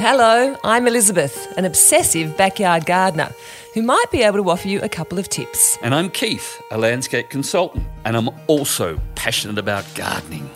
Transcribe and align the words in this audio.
Hello, 0.00 0.56
I'm 0.62 0.86
Elizabeth, 0.86 1.52
an 1.56 1.64
obsessive 1.64 2.36
backyard 2.36 2.86
gardener 2.86 3.32
who 3.74 3.82
might 3.82 4.04
be 4.12 4.22
able 4.22 4.40
to 4.40 4.48
offer 4.48 4.68
you 4.68 4.80
a 4.80 4.88
couple 4.88 5.18
of 5.18 5.28
tips. 5.28 5.76
And 5.82 5.92
I'm 5.92 6.08
Keith, 6.08 6.62
a 6.70 6.78
landscape 6.78 7.30
consultant, 7.30 7.84
and 8.04 8.16
I'm 8.16 8.30
also 8.46 9.00
passionate 9.16 9.58
about 9.58 9.84
gardening. 9.96 10.48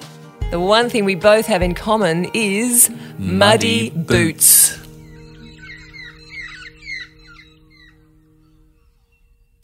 The 0.53 0.61
one 0.61 0.89
thing 0.89 1.05
we 1.05 1.17
both 1.17 1.47
have 1.47 1.61
in 1.61 1.75
common 1.75 2.31
is 2.33 2.89
muddy, 3.19 3.91
Muddy 3.91 3.91
boots. 3.91 4.79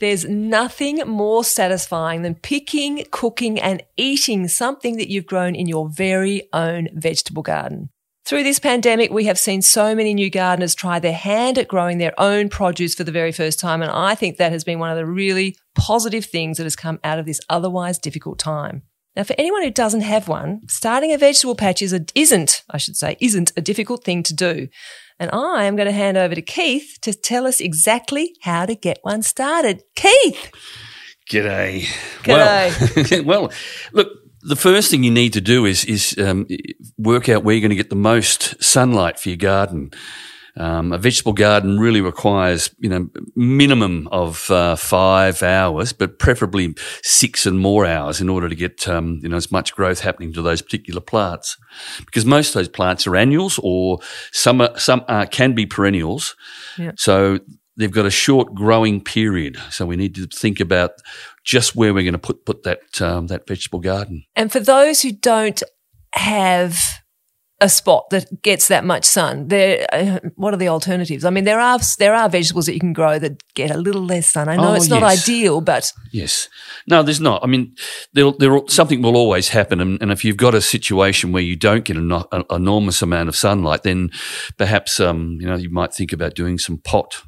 There's 0.00 0.24
nothing 0.24 1.06
more 1.06 1.45
satisfying 1.45 2.22
than 2.22 2.34
picking, 2.34 3.04
cooking, 3.12 3.60
and 3.60 3.84
eating 3.96 4.48
something 4.48 4.96
that 4.96 5.08
you've 5.08 5.26
grown 5.26 5.54
in 5.54 5.68
your 5.68 5.88
very 5.88 6.48
own 6.52 6.89
vegetable 6.95 7.45
garden. 7.45 7.90
Through 8.29 8.43
this 8.43 8.59
pandemic, 8.59 9.11
we 9.11 9.25
have 9.25 9.39
seen 9.39 9.63
so 9.63 9.95
many 9.95 10.13
new 10.13 10.29
gardeners 10.29 10.75
try 10.75 10.99
their 10.99 11.14
hand 11.14 11.57
at 11.57 11.67
growing 11.67 11.96
their 11.96 12.13
own 12.21 12.51
produce 12.51 12.95
for 12.95 13.03
the 13.03 13.11
very 13.11 13.32
first 13.32 13.59
time. 13.59 13.81
And 13.81 13.91
I 13.91 14.14
think 14.14 14.37
that 14.37 14.53
has 14.53 14.64
been 14.64 14.79
one 14.79 14.91
of 14.91 14.99
the 14.99 15.07
really 15.07 15.57
positive 15.75 16.27
things 16.27 16.59
that 16.59 16.64
has 16.64 16.77
come 16.77 17.01
out 17.03 17.18
of 17.18 17.25
this 17.25 17.41
otherwise 17.49 17.99
difficult 17.99 18.39
time. 18.39 18.82
Now, 19.17 19.23
for 19.23 19.35
anyone 19.39 19.63
who 19.63 19.71
doesn't 19.71 20.03
have 20.03 20.29
one, 20.29 20.61
starting 20.68 21.11
a 21.11 21.17
vegetable 21.17 21.54
patch 21.54 21.81
is 21.81 21.95
a, 21.95 22.04
isn't, 22.14 22.64
I 22.68 22.77
should 22.77 22.96
say, 22.96 23.17
isn't 23.18 23.53
a 23.57 23.63
difficult 23.63 24.04
thing 24.04 24.23
to 24.25 24.35
do. 24.35 24.68
And 25.18 25.31
I 25.32 25.65
am 25.65 25.75
going 25.75 25.89
to 25.89 25.93
hand 25.93 26.18
over 26.18 26.35
to 26.35 26.43
Keith 26.43 26.99
to 27.01 27.15
tell 27.15 27.46
us 27.46 27.63
exactly 27.63 28.35
how 28.43 28.67
to 28.67 28.75
get 28.75 28.99
one 29.01 29.23
started. 29.23 29.85
Keith! 29.96 30.51
G'day. 31.31 31.85
G'day. 32.25 33.25
Well, 33.25 33.42
well, 33.42 33.53
look, 33.92 34.09
the 34.42 34.56
first 34.56 34.91
thing 34.91 35.02
you 35.05 35.10
need 35.10 35.33
to 35.33 35.41
do 35.41 35.64
is 35.64 35.84
is 35.84 36.16
um, 36.19 36.47
work 36.97 37.28
out 37.28 37.44
where 37.44 37.55
you're 37.55 37.60
going 37.60 37.70
to 37.70 37.77
get 37.77 37.91
the 37.91 37.97
most 37.97 38.62
sunlight 38.62 39.19
for 39.19 39.28
your 39.30 39.39
garden. 39.39 39.91
Um, 40.56 40.92
a 40.92 40.98
vegetable 40.98 41.34
garden 41.34 41.78
really 41.78 42.00
requires, 42.00 42.75
you 42.80 42.89
know, 42.89 43.08
minimum 43.36 44.08
of 44.11 44.50
uh, 44.50 44.75
five 44.75 45.41
hours, 45.41 45.92
but 45.92 46.19
preferably 46.19 46.75
six 47.05 47.47
and 47.47 47.61
more 47.61 47.86
hours 47.86 48.20
in 48.20 48.28
order 48.28 48.48
to 48.48 48.56
get, 48.56 48.89
um, 48.89 49.20
you 49.22 49.28
know, 49.28 49.36
as 49.36 49.53
much 49.53 49.72
growth 49.72 50.00
happening 50.00 50.33
to 50.33 50.42
those 50.42 50.61
particular 50.61 51.00
plants. 51.00 51.56
Because 52.05 52.25
most 52.27 52.48
of 52.48 52.55
those 52.55 52.69
plants 52.69 53.06
are 53.06 53.14
annuals, 53.14 53.61
or 53.62 54.00
some 54.33 54.61
are, 54.61 54.77
some 54.77 55.05
are, 55.06 55.27
can 55.27 55.55
be 55.55 55.64
perennials. 55.64 56.34
Yeah. 56.77 56.92
So 56.97 57.39
they've 57.79 57.91
got 57.91 58.05
a 58.07 58.11
short 58.11 58.55
growing 58.55 59.01
period. 59.01 59.57
So 59.71 59.87
we 59.87 59.97
need 59.97 60.15
to 60.17 60.27
think 60.27 60.61
about 60.61 60.91
just 61.45 61.75
where 61.75 61.95
we're 61.95 62.03
going 62.03 62.12
to 62.12 62.19
put 62.19 62.45
put 62.45 62.65
that 62.65 63.01
um, 63.01 63.29
that 63.29 63.47
vegetable 63.47 63.81
garden. 63.81 64.25
And 64.37 64.53
for 64.53 64.61
those 64.61 65.01
who 65.03 65.12
don't 65.12 65.62
have 66.15 66.77
a 67.61 67.69
spot 67.69 68.09
that 68.11 68.43
gets 68.43 68.69
that 68.69 68.85
much 68.85 69.05
sun, 69.05 69.48
there, 69.48 69.85
uh, 69.93 70.20
what 70.37 70.55
are 70.55 70.59
the 70.59 70.69
alternatives? 70.69 71.25
I 71.25 71.31
mean, 71.31 71.43
there 71.45 71.59
are 71.59 71.81
there 71.98 72.15
are 72.15 72.29
vegetables 72.29 72.67
that 72.67 72.75
you 72.75 72.81
can 72.81 72.93
grow 72.93 73.19
that 73.19 73.43
get 73.55 73.70
a 73.70 73.77
little 73.79 74.05
less 74.05 74.29
sun. 74.29 74.48
I 74.48 74.57
know 74.57 74.70
Oh, 74.70 74.75
it's 74.75 74.89
not 74.89 75.03
yes. 75.03 75.23
ideal, 75.23 75.61
but 75.61 75.92
Yes. 76.13 76.48
No, 76.87 77.03
there's 77.03 77.20
not. 77.20 77.42
I 77.42 77.47
mean, 77.47 77.75
there, 78.13 78.31
there, 78.39 78.61
something 78.69 79.03
will 79.03 79.17
always 79.17 79.48
happen. 79.48 79.81
And, 79.81 80.01
and 80.01 80.13
if 80.13 80.25
you've 80.25 80.37
got 80.37 80.55
a 80.55 80.61
situation 80.61 81.33
where 81.33 81.42
you 81.42 81.57
don't 81.57 81.85
get 81.85 81.97
an 81.97 82.13
an 82.13 82.45
enormous 82.51 83.03
amount 83.03 83.29
of 83.29 83.37
sunlight, 83.37 83.83
then 83.83 84.11
perhaps, 84.57 85.01
um, 85.01 85.39
you 85.41 85.47
know, 85.47 85.57
you 85.57 85.70
might 85.70 85.92
think 85.92 86.13
about 86.13 86.35
doing 86.35 86.59
some 86.59 86.79
pot. 86.79 87.23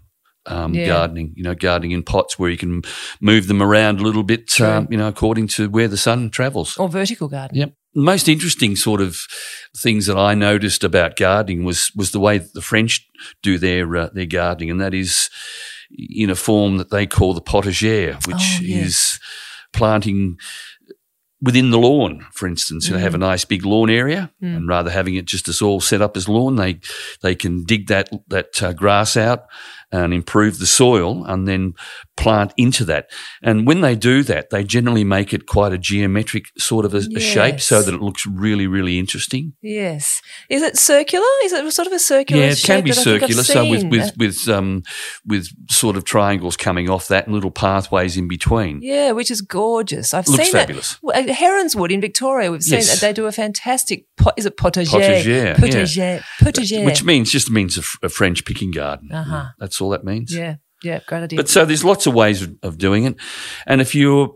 Um, 0.51 0.75
Yeah. 0.75 0.87
gardening, 0.87 1.33
you 1.37 1.43
know, 1.43 1.55
gardening 1.55 1.93
in 1.93 2.03
pots 2.03 2.39
where 2.39 2.51
you 2.51 2.57
can 2.57 2.83
move 3.21 3.47
them 3.47 3.63
around 3.63 4.01
a 4.01 4.03
little 4.03 4.23
bit, 4.25 4.61
um, 4.61 4.89
you 4.91 4.97
know, 4.99 5.09
according 5.09 5.49
to 5.49 5.69
where 5.71 5.89
the 5.89 5.97
sun 5.97 6.31
travels. 6.31 6.77
or 6.77 6.89
vertical 6.89 7.29
garden. 7.29 7.57
Yep. 7.59 7.73
Most 7.95 8.29
interesting 8.29 8.77
sort 8.77 9.01
of 9.01 9.17
things 9.77 10.07
that 10.07 10.17
I 10.17 10.35
noticed 10.35 10.85
about 10.85 11.17
gardening 11.17 11.65
was 11.65 11.91
was 11.97 12.11
the 12.13 12.21
way 12.21 12.39
that 12.39 12.53
the 12.55 12.63
French 12.63 13.05
do 13.43 13.59
their 13.59 13.97
uh, 13.97 14.09
their 14.15 14.27
gardening, 14.27 14.71
and 14.71 14.81
that 14.81 14.95
is 14.95 15.29
in 16.09 16.31
a 16.31 16.37
form 16.37 16.77
that 16.79 16.91
they 16.91 17.07
call 17.07 17.35
the 17.35 17.41
potager, 17.43 18.15
which 18.27 18.61
Oh, 18.61 18.65
is 18.65 19.19
planting 19.73 20.37
within 21.43 21.71
the 21.71 21.79
lawn, 21.79 22.27
for 22.33 22.47
instance. 22.47 22.87
You 22.89 22.95
know, 22.95 23.01
have 23.01 23.15
a 23.15 23.19
nice 23.19 23.45
big 23.45 23.65
lawn 23.65 23.91
area, 23.91 24.31
and 24.41 24.69
rather 24.69 24.91
having 24.91 25.17
it 25.17 25.25
just 25.25 25.49
as 25.49 25.61
all 25.63 25.81
set 25.81 26.01
up 26.03 26.17
as 26.17 26.29
lawn, 26.29 26.57
they 26.57 26.79
they 27.23 27.35
can 27.35 27.65
dig 27.65 27.89
that 27.89 28.09
that 28.29 28.63
uh, 28.63 28.73
grass 28.73 29.17
out 29.17 29.41
and 29.93 30.13
improve 30.15 30.59
the 30.59 30.67
soil, 30.67 31.25
and 31.25 31.47
then 31.49 31.75
plant 32.17 32.53
into 32.57 32.85
that. 32.85 33.11
And 33.43 33.67
when 33.67 33.81
they 33.81 33.97
do 33.97 34.23
that, 34.25 34.51
they 34.51 34.63
generally 34.65 35.05
make 35.05 35.33
it 35.33 35.47
quite 35.47 35.73
a 35.73 35.79
geometric 35.79 36.45
sort 36.59 36.85
of 36.85 36.95
a, 36.95 37.03
a 37.17 37.21
shape, 37.21 37.61
so 37.61 37.83
that 37.83 37.95
it 37.95 38.01
looks 38.03 38.27
really, 38.27 38.67
really 38.67 38.99
interesting. 38.99 39.55
Yes. 39.63 40.21
Is 40.49 40.63
it 40.63 40.77
circular? 40.79 41.27
Is 41.45 41.53
it 41.53 41.73
sort 41.73 41.87
of 41.87 41.93
a 41.93 41.99
circular? 41.99 42.55
Shape? 42.55 42.69
Yeah, 42.69 42.75
it 42.79 42.79
can 42.79 42.85
be 42.85 42.91
that 42.91 42.99
I 43.01 43.05
think 43.05 43.23
I've 43.23 43.29
circular. 43.31 43.43
So 43.43 43.71
with 43.71 43.85
with 43.91 44.17
with 44.17 44.49
um 44.49 44.83
with 45.27 45.49
sort 45.71 45.97
of 45.97 46.05
triangles 46.05 46.57
coming 46.57 46.89
off 46.91 47.09
that 47.09 47.27
and 47.27 47.35
little 47.35 47.51
pathways 47.51 48.17
in 48.17 48.29
between. 48.29 48.81
Yeah, 48.83 49.13
which 49.13 49.31
is 49.31 49.41
gorgeous. 49.41 50.15
I've 50.15 50.27
Looks 50.29 50.45
seen 50.45 50.53
fabulous. 50.53 50.99
that. 51.03 51.29
Heronswood 51.29 51.91
in 51.91 52.01
Victoria, 52.01 52.51
we've 52.51 52.63
seen 52.63 52.79
Yes. 52.79 53.01
that 53.01 53.07
they 53.07 53.13
do 53.13 53.27
a 53.27 53.33
fantastic. 53.33 54.07
Pot, 54.17 54.35
is 54.37 54.47
it 54.47 54.57
potager? 54.57 55.01
Potager, 55.01 55.25
yeah. 55.25 55.55
potager, 55.55 56.23
potager. 56.41 56.85
Which 56.85 57.03
means 57.05 57.31
just 57.33 57.51
means 57.51 57.77
a, 57.77 57.81
f- 57.81 57.97
a 58.03 58.09
French 58.09 58.45
picking 58.45 58.71
garden. 58.71 59.11
Uh-huh. 59.13 59.47
That's 59.59 59.80
all 59.81 59.91
that 59.91 60.05
means. 60.05 60.35
yeah, 60.35 60.57
yeah, 60.83 61.01
great 61.07 61.23
idea. 61.23 61.37
But 61.37 61.49
so 61.49 61.65
there's 61.65 61.85
lots 61.85 62.07
of 62.07 62.15
ways 62.15 62.43
of, 62.43 62.55
of 62.63 62.79
doing 62.79 63.05
it. 63.05 63.17
And 63.67 63.81
if 63.81 63.95
you're 63.95 64.35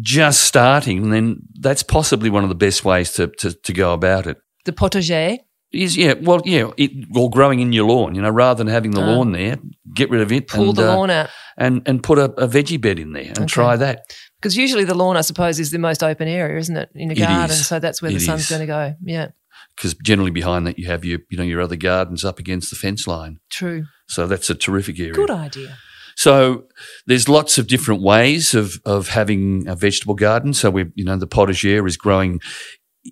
just 0.00 0.42
starting, 0.42 1.10
then 1.10 1.38
that's 1.60 1.82
possibly 1.82 2.30
one 2.30 2.42
of 2.42 2.48
the 2.48 2.54
best 2.56 2.84
ways 2.84 3.12
to, 3.12 3.28
to, 3.38 3.52
to 3.52 3.72
go 3.72 3.92
about 3.92 4.26
it. 4.26 4.36
the 4.64 4.72
potager. 4.72 5.38
Is 5.72 5.96
yeah, 5.96 6.14
well, 6.20 6.40
yeah, 6.44 6.70
it, 6.76 6.92
or 7.16 7.28
growing 7.28 7.58
in 7.58 7.72
your 7.72 7.84
lawn, 7.88 8.14
you 8.14 8.22
know, 8.22 8.30
rather 8.30 8.58
than 8.58 8.68
having 8.72 8.92
the 8.92 9.00
lawn 9.00 9.32
there, 9.32 9.56
get 9.92 10.08
rid 10.08 10.20
of 10.22 10.30
it, 10.30 10.44
Ah. 10.52 10.54
Pull 10.54 10.68
and, 10.68 10.78
the 10.78 10.88
uh, 10.92 10.94
lawn 10.96 11.10
out. 11.10 11.30
and 11.58 11.82
and 11.86 12.00
put 12.00 12.16
a, 12.16 12.26
a 12.40 12.46
veggie 12.46 12.80
bed 12.80 13.00
in 13.00 13.12
there 13.12 13.24
and 13.24 13.38
Okay. 13.38 13.46
try 13.46 13.74
that. 13.76 14.02
Because 14.40 14.56
usually 14.56 14.84
the 14.84 14.94
lawn, 14.94 15.16
I 15.16 15.22
suppose, 15.22 15.58
is 15.58 15.72
the 15.72 15.80
most 15.80 16.04
open 16.04 16.28
area, 16.28 16.58
isn't 16.60 16.76
it, 16.76 16.90
in 16.94 17.10
a 17.10 17.16
garden? 17.16 17.56
So 17.56 17.80
that's 17.80 18.00
where 18.00 18.12
the 18.12 18.20
sun's 18.20 18.42
is. 18.42 18.50
going 18.50 18.60
to 18.60 18.66
go. 18.66 18.94
Yeah, 19.02 19.28
Because 19.76 19.94
generally 19.94 20.30
behind 20.30 20.66
that 20.66 20.78
you 20.78 20.86
have 20.86 21.04
your 21.04 21.20
you 21.30 21.36
know 21.36 21.44
your 21.44 21.60
other 21.60 21.76
gardens 21.76 22.24
up 22.24 22.38
against 22.38 22.70
the 22.70 22.76
fence 22.76 23.06
line, 23.06 23.38
true. 23.50 23.84
so 24.08 24.26
that's 24.26 24.50
a 24.50 24.54
terrific 24.54 24.98
area. 25.00 25.12
Good 25.12 25.30
idea. 25.30 25.76
So 26.16 26.66
there's 27.06 27.28
lots 27.28 27.58
of 27.58 27.66
different 27.66 28.02
ways 28.02 28.54
of 28.54 28.80
of 28.84 29.08
having 29.08 29.66
a 29.66 29.74
vegetable 29.74 30.14
garden. 30.14 30.54
So 30.54 30.70
we, 30.70 30.86
you 30.94 31.04
know, 31.04 31.16
the 31.16 31.26
potager 31.26 31.86
is 31.86 31.96
growing 31.96 32.40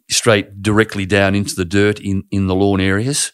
straight 0.08 0.62
directly 0.62 1.04
down 1.04 1.34
into 1.34 1.54
the 1.54 1.64
dirt 1.64 2.00
in 2.00 2.24
in 2.30 2.46
the 2.46 2.54
lawn 2.54 2.80
areas. 2.80 3.32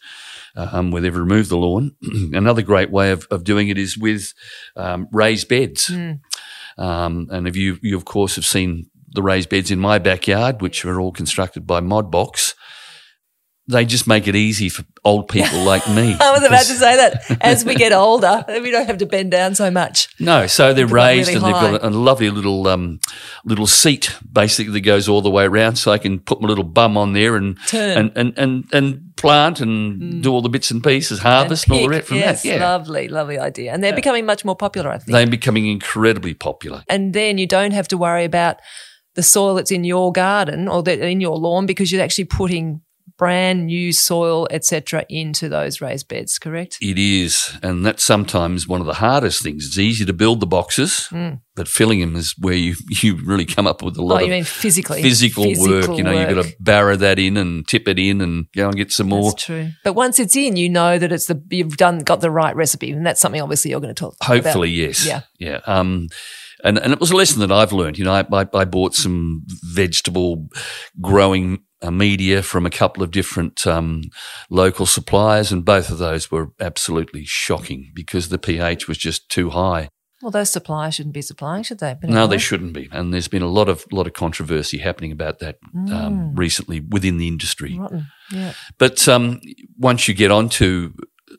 Um, 0.55 0.89
where 0.91 1.01
they've 1.01 1.15
removed 1.15 1.49
the 1.49 1.57
lawn. 1.57 1.95
Another 2.33 2.63
great 2.63 2.91
way 2.91 3.11
of, 3.11 3.27
of 3.29 3.43
doing 3.43 3.69
it 3.69 3.77
is 3.77 3.97
with 3.97 4.33
um, 4.75 5.07
raised 5.11 5.47
beds. 5.47 5.87
Mm. 5.87 6.19
Um, 6.77 7.27
and 7.29 7.47
if 7.47 7.55
you, 7.55 7.77
you 7.81 7.95
of 7.95 8.03
course 8.03 8.35
have 8.35 8.45
seen 8.45 8.89
the 9.11 9.21
raised 9.21 9.49
beds 9.49 9.71
in 9.71 9.79
my 9.79 9.99
backyard, 9.99 10.61
which 10.61 10.83
are 10.85 10.99
all 10.99 11.11
constructed 11.11 11.67
by 11.67 11.81
Modbox, 11.81 12.55
they 13.69 13.85
just 13.85 14.07
make 14.07 14.27
it 14.27 14.35
easy 14.35 14.67
for 14.67 14.83
old 15.05 15.27
people 15.27 15.59
like 15.59 15.87
me. 15.87 16.15
I 16.19 16.31
was 16.31 16.43
about 16.43 16.65
to 16.65 16.73
say 16.73 16.95
that 16.95 17.37
as 17.39 17.63
we 17.63 17.75
get 17.75 17.93
older, 17.93 18.43
we 18.49 18.71
don't 18.71 18.87
have 18.87 18.97
to 18.97 19.05
bend 19.05 19.29
down 19.29 19.53
so 19.53 19.69
much. 19.69 20.09
No, 20.19 20.47
so 20.47 20.73
they're 20.73 20.87
They're 20.87 20.95
raised 20.95 21.27
really 21.27 21.37
and 21.37 21.45
they've 21.45 21.53
got 21.53 21.83
a, 21.83 21.87
a 21.87 21.91
lovely 21.91 22.31
little 22.31 22.67
um, 22.67 22.99
little 23.45 23.67
seat 23.67 24.15
basically 24.31 24.73
that 24.73 24.81
goes 24.81 25.07
all 25.07 25.21
the 25.21 25.29
way 25.29 25.45
around, 25.45 25.75
so 25.75 25.91
I 25.91 25.99
can 25.99 26.19
put 26.19 26.41
my 26.41 26.47
little 26.47 26.63
bum 26.63 26.97
on 26.97 27.13
there 27.13 27.35
and 27.35 27.57
Turn. 27.67 27.97
and 27.97 28.11
and 28.17 28.37
and, 28.39 28.65
and 28.73 29.15
plant 29.17 29.59
and 29.59 30.23
do 30.23 30.31
all 30.31 30.41
the 30.41 30.49
bits 30.49 30.71
and 30.71 30.83
pieces, 30.83 31.19
harvest 31.19 31.65
and, 31.65 31.73
all 31.73 31.79
the 31.79 31.83
pick. 31.83 31.91
rest 31.91 32.07
from 32.07 32.17
yes, 32.17 32.41
that. 32.41 32.49
Yeah, 32.49 32.71
lovely, 32.71 33.07
lovely 33.07 33.37
idea. 33.37 33.71
And 33.71 33.83
they're 33.83 33.93
becoming 33.93 34.25
much 34.25 34.43
more 34.43 34.55
popular, 34.55 34.89
I 34.89 34.97
think. 34.97 35.11
they're 35.11 35.27
becoming 35.27 35.67
incredibly 35.67 36.33
popular. 36.33 36.83
and 36.89 37.13
then 37.13 37.37
you 37.37 37.45
don't 37.45 37.71
have 37.71 37.87
to 37.89 37.97
worry 37.97 38.25
about 38.25 38.57
the 39.13 39.23
soil 39.23 39.53
that's 39.55 39.71
in 39.71 39.83
your 39.83 40.11
garden 40.11 40.67
or 40.67 40.81
that 40.83 40.99
in 40.99 41.21
your 41.21 41.37
lawn 41.37 41.65
because 41.65 41.91
you're 41.91 42.01
actually 42.01 42.25
putting 42.25 42.81
brand 43.19 43.67
new 43.67 43.93
soil, 43.93 44.47
etc., 44.49 45.05
into 45.09 45.47
those 45.49 45.81
raised 45.81 46.07
beds. 46.07 46.39
Correct? 46.39 46.77
It 46.81 46.97
is, 46.97 47.55
and 47.61 47.85
that's 47.85 48.03
sometimes 48.03 48.67
one 48.67 48.81
of 48.81 48.87
the 48.87 48.95
hardest 48.95 49.43
things. 49.43 49.67
It's 49.67 49.77
easy 49.77 50.05
to 50.05 50.13
build 50.13 50.39
the 50.39 50.47
boxes, 50.47 51.07
but 51.55 51.67
filling 51.67 51.99
them 51.99 52.15
is 52.15 52.33
where 52.39 52.55
you 52.55 52.75
you 53.03 53.17
really 53.23 53.45
come 53.45 53.67
up 53.67 53.83
with 53.83 53.97
a 53.97 54.01
Oh, 54.01 54.05
lot 54.05 54.19
you 54.21 54.25
of 54.25 54.31
mean 54.31 54.43
physically? 54.45 55.03
physical, 55.03 55.43
work. 55.59 55.89
You 55.95 56.03
know, 56.03 56.17
you've 56.17 56.35
got 56.35 56.45
to 56.45 56.55
barrow 56.59 56.95
that 56.95 57.19
in 57.19 57.37
and 57.37 57.67
tip 57.67 57.87
it 57.87 57.99
in 57.99 58.21
and 58.21 58.45
go 58.55 58.67
and 58.67 58.75
get 58.77 58.91
some 58.91 59.09
more. 59.09 59.31
That's 59.31 59.43
true. 59.43 59.69
But 59.83 59.93
once 59.93 60.19
it's 60.19 60.35
in, 60.35 60.55
you 60.55 60.69
know 60.69 60.97
that 60.97 61.11
it's 61.11 61.27
the 61.27 61.39
you've 61.51 61.77
done 61.77 61.99
got 61.99 62.21
the 62.21 62.31
right 62.31 62.55
recipe, 62.55 62.91
and 62.91 63.05
that's 63.05 63.21
something 63.21 63.41
obviously 63.41 63.71
you're 63.71 63.81
going 63.81 63.93
to 63.93 63.99
talk. 63.99 64.15
Hopefully, 64.23 64.69
about. 64.81 64.87
yes. 64.87 65.05
Yeah. 65.05 65.21
Yeah. 65.37 65.59
Um, 65.67 66.07
and, 66.61 66.77
and 66.77 66.91
it 66.91 66.99
was 66.99 67.11
a 67.11 67.15
lesson 67.15 67.39
that 67.39 67.51
I've 67.53 67.71
learned. 67.71 67.97
You 67.97 68.03
know, 68.03 68.11
I, 68.13 68.25
I, 68.33 68.45
I 68.53 68.65
bought 68.65 68.93
some 68.93 69.43
vegetable 69.63 70.47
growing 71.01 71.63
media 71.83 72.43
from 72.43 72.65
a 72.65 72.69
couple 72.69 73.03
of 73.03 73.11
different 73.11 73.65
um, 73.65 74.03
local 74.49 74.85
suppliers, 74.85 75.51
and 75.51 75.63
both 75.63 75.89
of 75.89 75.97
those 75.97 76.29
were 76.29 76.51
absolutely 76.59 77.23
shocking 77.25 77.91
because 77.93 78.29
the 78.29 78.37
pH 78.37 78.87
was 78.87 78.97
just 78.97 79.29
too 79.29 79.51
high. 79.51 79.89
Well, 80.21 80.31
those 80.31 80.51
suppliers 80.51 80.95
shouldn't 80.95 81.13
be 81.13 81.21
supplying, 81.21 81.63
should 81.63 81.79
they? 81.79 81.95
But 81.99 82.09
No, 82.09 82.23
anyway. 82.23 82.35
they 82.35 82.37
shouldn't 82.39 82.73
be. 82.73 82.89
And 82.91 83.13
there's 83.13 83.29
been 83.29 83.41
a 83.41 83.47
lot 83.47 83.69
of 83.69 83.85
lot 83.91 84.05
of 84.05 84.13
controversy 84.13 84.77
happening 84.79 85.13
about 85.13 85.39
that 85.39 85.59
um, 85.91 86.35
recently 86.35 86.81
within 86.81 87.17
the 87.17 87.27
industry. 87.27 87.77
Rotten. 87.79 88.07
Yeah. 88.31 88.53
But 88.77 89.07
um, 89.07 89.39
once 89.77 90.09
you 90.09 90.13
get 90.13 90.29
onto 90.29 90.91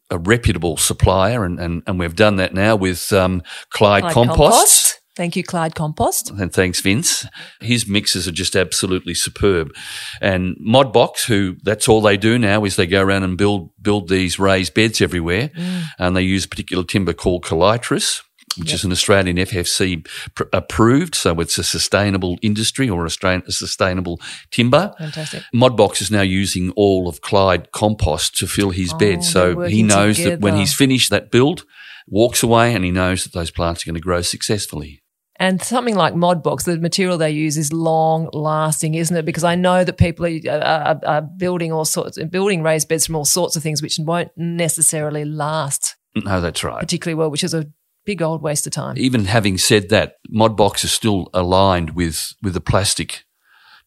a 0.09 0.19
reputable 0.19 0.77
supplier, 0.77 1.45
and, 1.45 1.61
and, 1.61 1.83
and 1.87 1.99
we've 1.99 2.17
done 2.17 2.37
that 2.37 2.55
now 2.55 2.75
with 2.75 3.13
um, 3.13 3.43
Clyde, 3.71 4.03
Clyde 4.03 4.15
Compost. 4.15 5.00
Thank 5.21 5.37
you, 5.37 5.45
Clyde 5.45 5.75
Compost. 5.75 6.31
And 6.31 6.51
thanks, 6.51 6.81
Vince. 6.81 7.27
His 7.61 7.87
mixes 7.87 8.27
are 8.27 8.33
just 8.33 8.57
absolutely 8.57 9.13
superb. 9.13 9.75
And 10.23 10.57
Modbox, 10.67 11.27
who 11.27 11.57
that's 11.63 11.91
all 11.91 12.01
they 12.01 12.17
do 12.17 12.39
now 12.39 12.65
is 12.65 12.77
they 12.77 12.87
go 12.87 13.03
around 13.03 13.25
and 13.25 13.37
build 13.37 13.69
build 13.83 14.09
these 14.09 14.39
raised 14.39 14.73
beds 14.73 15.03
everywhere, 15.03 15.51
mm. 15.51 15.83
and 15.99 16.17
they 16.17 16.23
use 16.23 16.47
a 16.47 16.49
particular 16.49 16.85
timber 16.85 17.13
called 17.13 17.45
Callitris. 17.45 18.23
Which 18.59 18.73
is 18.73 18.83
an 18.83 18.91
Australian 18.93 19.37
FFC 19.37 20.09
pr- 20.35 20.45
approved, 20.55 21.15
so 21.15 21.39
it's 21.39 21.57
a 21.57 21.63
sustainable 21.63 22.37
industry 22.43 22.91
or 22.91 23.07
a, 23.07 23.11
stra- 23.11 23.43
a 23.47 23.53
sustainable 23.53 24.19
timber. 24.51 24.93
Fantastic. 24.99 25.45
Modbox 25.55 26.01
is 26.01 26.11
now 26.11 26.23
using 26.23 26.73
all 26.73 27.09
of 27.09 27.21
Clyde 27.21 27.71
compost 27.71 28.37
to 28.39 28.49
fill 28.49 28.71
his 28.71 28.93
Oh, 28.93 28.99
bed. 28.99 29.23
So 29.23 29.61
he 29.61 29.85
knows 29.85 30.17
that 30.17 30.41
when 30.41 30.57
he's 30.57 30.75
finished 30.75 31.11
that 31.11 31.31
build, 31.31 31.65
walks 32.09 32.43
away 32.43 32.75
and 32.75 32.85
he 32.85 32.91
knows 32.91 33.23
that 33.23 33.33
those 33.33 33.53
plants 33.53 33.85
are 33.85 33.87
going 33.87 33.95
to 33.95 34.01
grow 34.01 34.21
successfully. 34.21 35.00
And 35.41 35.63
something 35.63 35.97
like 35.97 36.13
Modbox, 36.15 36.65
the 36.65 36.79
material 36.79 37.17
they 37.17 37.31
use 37.31 37.57
is 37.57 37.73
long 37.73 38.29
lasting, 38.35 38.95
isn't 38.95 39.17
it? 39.17 39.25
Because 39.25 39.43
I 39.43 39.55
know 39.55 39.83
that 39.85 39.97
people 39.97 40.27
are, 40.27 40.51
are, 40.63 41.01
are 41.07 41.23
building 41.23 41.73
all 41.73 41.87
sorts, 41.87 42.23
building 42.25 42.63
raised 42.63 42.89
beds 42.89 43.07
from 43.07 43.17
all 43.17 43.25
sorts 43.25 43.57
of 43.57 43.63
things, 43.63 43.81
which 43.81 43.99
won't 43.99 44.31
necessarily 44.37 45.25
last 45.25 45.97
No, 46.15 46.41
that's 46.43 46.63
right. 46.63 46.79
particularly 46.81 47.15
well, 47.17 47.31
which 47.31 47.43
is 47.43 47.55
a 47.55 47.67
big 48.05 48.21
old 48.21 48.43
waste 48.43 48.67
of 48.67 48.73
time. 48.75 48.97
Even 48.99 49.25
having 49.25 49.57
said 49.57 49.89
that, 49.89 50.17
Modbox 50.33 50.85
is 50.85 50.93
still 50.93 51.29
aligned 51.33 51.91
with, 51.97 52.35
with 52.43 52.53
the 52.53 52.61
plastic 52.61 53.25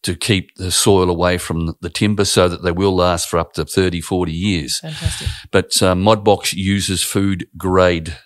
to 0.02 0.14
keep 0.14 0.54
the 0.56 0.70
soil 0.70 1.08
away 1.08 1.38
from 1.38 1.74
the- 1.80 1.88
timber 1.88 2.24
so 2.24 2.48
that 2.48 2.62
they 2.62 2.72
will 2.72 2.94
last 2.94 3.28
for 3.28 3.38
up 3.38 3.52
to 3.54 3.64
30, 3.64 4.00
40 4.00 4.32
years. 4.32 4.80
Fantastic. 4.80 5.28
But 5.50 5.82
uh, 5.82 5.94
Modbox 5.94 6.52
uses 6.52 7.02
food 7.02 7.46
grade 7.56 8.16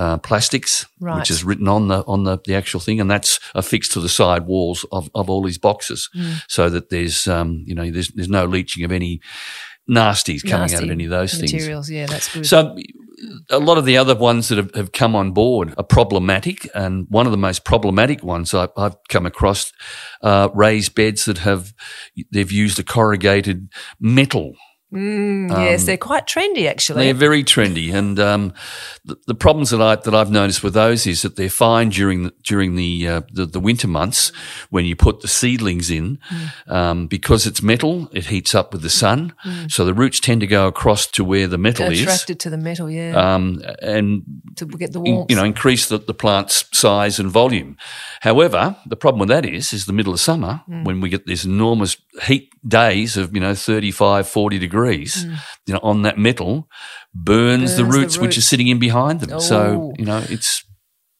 uh, 0.00 0.16
plastics, 0.18 0.86
Right. 1.00 1.18
which 1.18 1.30
is 1.30 1.44
written 1.44 1.68
on 1.68 1.88
the 1.88 2.02
on 2.06 2.24
the, 2.24 2.38
the 2.46 2.54
actual 2.56 2.80
thing, 2.80 3.00
and 3.00 3.10
that's 3.10 3.38
affixed 3.54 3.92
to 3.92 4.00
the 4.00 4.08
side 4.08 4.46
walls 4.46 4.84
of, 4.90 5.08
of 5.14 5.28
all 5.30 5.42
these 5.44 5.58
boxes, 5.60 6.08
Mm. 6.16 6.42
so 6.48 6.70
that 6.70 6.88
there's 6.88 7.26
um, 7.28 7.62
you 7.68 7.74
know 7.74 7.90
there's 7.90 8.08
there's 8.16 8.28
no 8.30 8.44
leaching 8.46 8.84
of 8.84 8.92
any 8.92 9.20
nasties 9.88 10.42
coming 10.48 10.74
out 10.74 10.82
of 10.84 10.90
any 10.90 11.04
of 11.04 11.10
those 11.10 11.34
things. 11.38 11.52
materials. 11.52 11.90
Yeah, 11.90 12.06
that's 12.06 12.32
good. 12.32 12.46
So 12.46 12.76
a 13.50 13.58
lot 13.58 13.76
of 13.78 13.84
the 13.84 13.98
other 13.98 14.14
ones 14.14 14.48
that 14.48 14.56
have, 14.58 14.74
have 14.74 14.92
come 14.92 15.14
on 15.16 15.32
board 15.32 15.74
are 15.76 15.84
problematic, 15.84 16.68
and 16.74 17.06
one 17.10 17.26
of 17.26 17.32
the 17.32 17.38
most 17.38 17.64
problematic 17.64 18.22
ones 18.22 18.54
I, 18.54 18.68
I've 18.76 18.96
come 19.08 19.26
across 19.26 19.72
uh, 20.22 20.48
raised 20.54 20.94
beds 20.94 21.24
that 21.24 21.38
have 21.38 21.74
they've 22.32 22.52
used 22.52 22.78
a 22.78 22.84
corrugated 22.84 23.68
metal. 24.00 24.54
Mm, 24.92 25.50
yes, 25.50 25.80
um, 25.82 25.86
they're 25.86 25.96
quite 25.96 26.26
trendy, 26.26 26.66
actually. 26.68 27.04
They're 27.04 27.14
very 27.14 27.44
trendy, 27.44 27.92
and 27.94 28.18
um, 28.18 28.52
the, 29.04 29.16
the 29.26 29.34
problems 29.34 29.70
that 29.70 29.80
I 29.80 29.94
that 29.96 30.14
I've 30.14 30.30
noticed 30.30 30.62
with 30.64 30.74
those 30.74 31.06
is 31.06 31.22
that 31.22 31.36
they're 31.36 31.48
fine 31.48 31.90
during 31.90 32.24
the, 32.24 32.32
during 32.42 32.74
the, 32.74 33.06
uh, 33.08 33.20
the 33.32 33.46
the 33.46 33.60
winter 33.60 33.86
months 33.88 34.32
when 34.70 34.84
you 34.84 34.96
put 34.96 35.20
the 35.20 35.28
seedlings 35.28 35.90
in, 35.90 36.18
um, 36.66 37.06
because 37.06 37.46
it's 37.46 37.62
metal. 37.62 38.08
It 38.12 38.26
heats 38.26 38.54
up 38.54 38.72
with 38.72 38.82
the 38.82 38.90
sun, 38.90 39.32
so 39.68 39.84
the 39.84 39.94
roots 39.94 40.18
tend 40.18 40.40
to 40.40 40.46
go 40.48 40.66
across 40.66 41.06
to 41.12 41.22
where 41.24 41.46
the 41.46 41.58
metal 41.58 41.86
is, 41.90 42.00
Attracted 42.02 42.40
to 42.40 42.50
the 42.50 42.58
metal, 42.58 42.90
yeah, 42.90 43.12
um, 43.34 43.62
and 43.82 44.22
to 44.56 44.66
get 44.66 44.92
the 44.92 45.00
warmth. 45.00 45.30
you 45.30 45.36
know 45.36 45.44
increase 45.44 45.86
the, 45.88 45.98
the 45.98 46.14
plant's 46.14 46.64
size 46.76 47.20
and 47.20 47.30
volume. 47.30 47.76
However, 48.22 48.76
the 48.86 48.96
problem 48.96 49.20
with 49.20 49.28
that 49.28 49.46
is 49.46 49.72
is 49.72 49.86
the 49.86 49.92
middle 49.92 50.12
of 50.12 50.20
summer 50.20 50.62
Hmm. 50.66 50.84
when 50.84 51.00
we 51.00 51.08
get 51.08 51.26
these 51.26 51.44
enormous 51.44 51.96
heat 52.24 52.50
days 52.66 53.16
of 53.16 53.32
you 53.34 53.40
know 53.40 53.54
35 53.54 54.26
40 54.28 54.58
degrees 54.58 54.79
you 54.86 55.74
know 55.74 55.80
on 55.82 56.02
that 56.02 56.18
metal 56.18 56.68
burns, 57.14 57.14
the 57.14 57.14
Hmm. 57.14 57.24
Burns 57.24 57.76
the 57.76 57.84
roots 57.84 58.18
which 58.18 58.38
are 58.38 58.42
sitting 58.42 58.68
in 58.68 58.78
behind 58.78 59.20
them. 59.20 59.40
So, 59.40 59.58
Oh. 59.60 59.92
you 59.98 60.04
know, 60.04 60.22
it's 60.28 60.64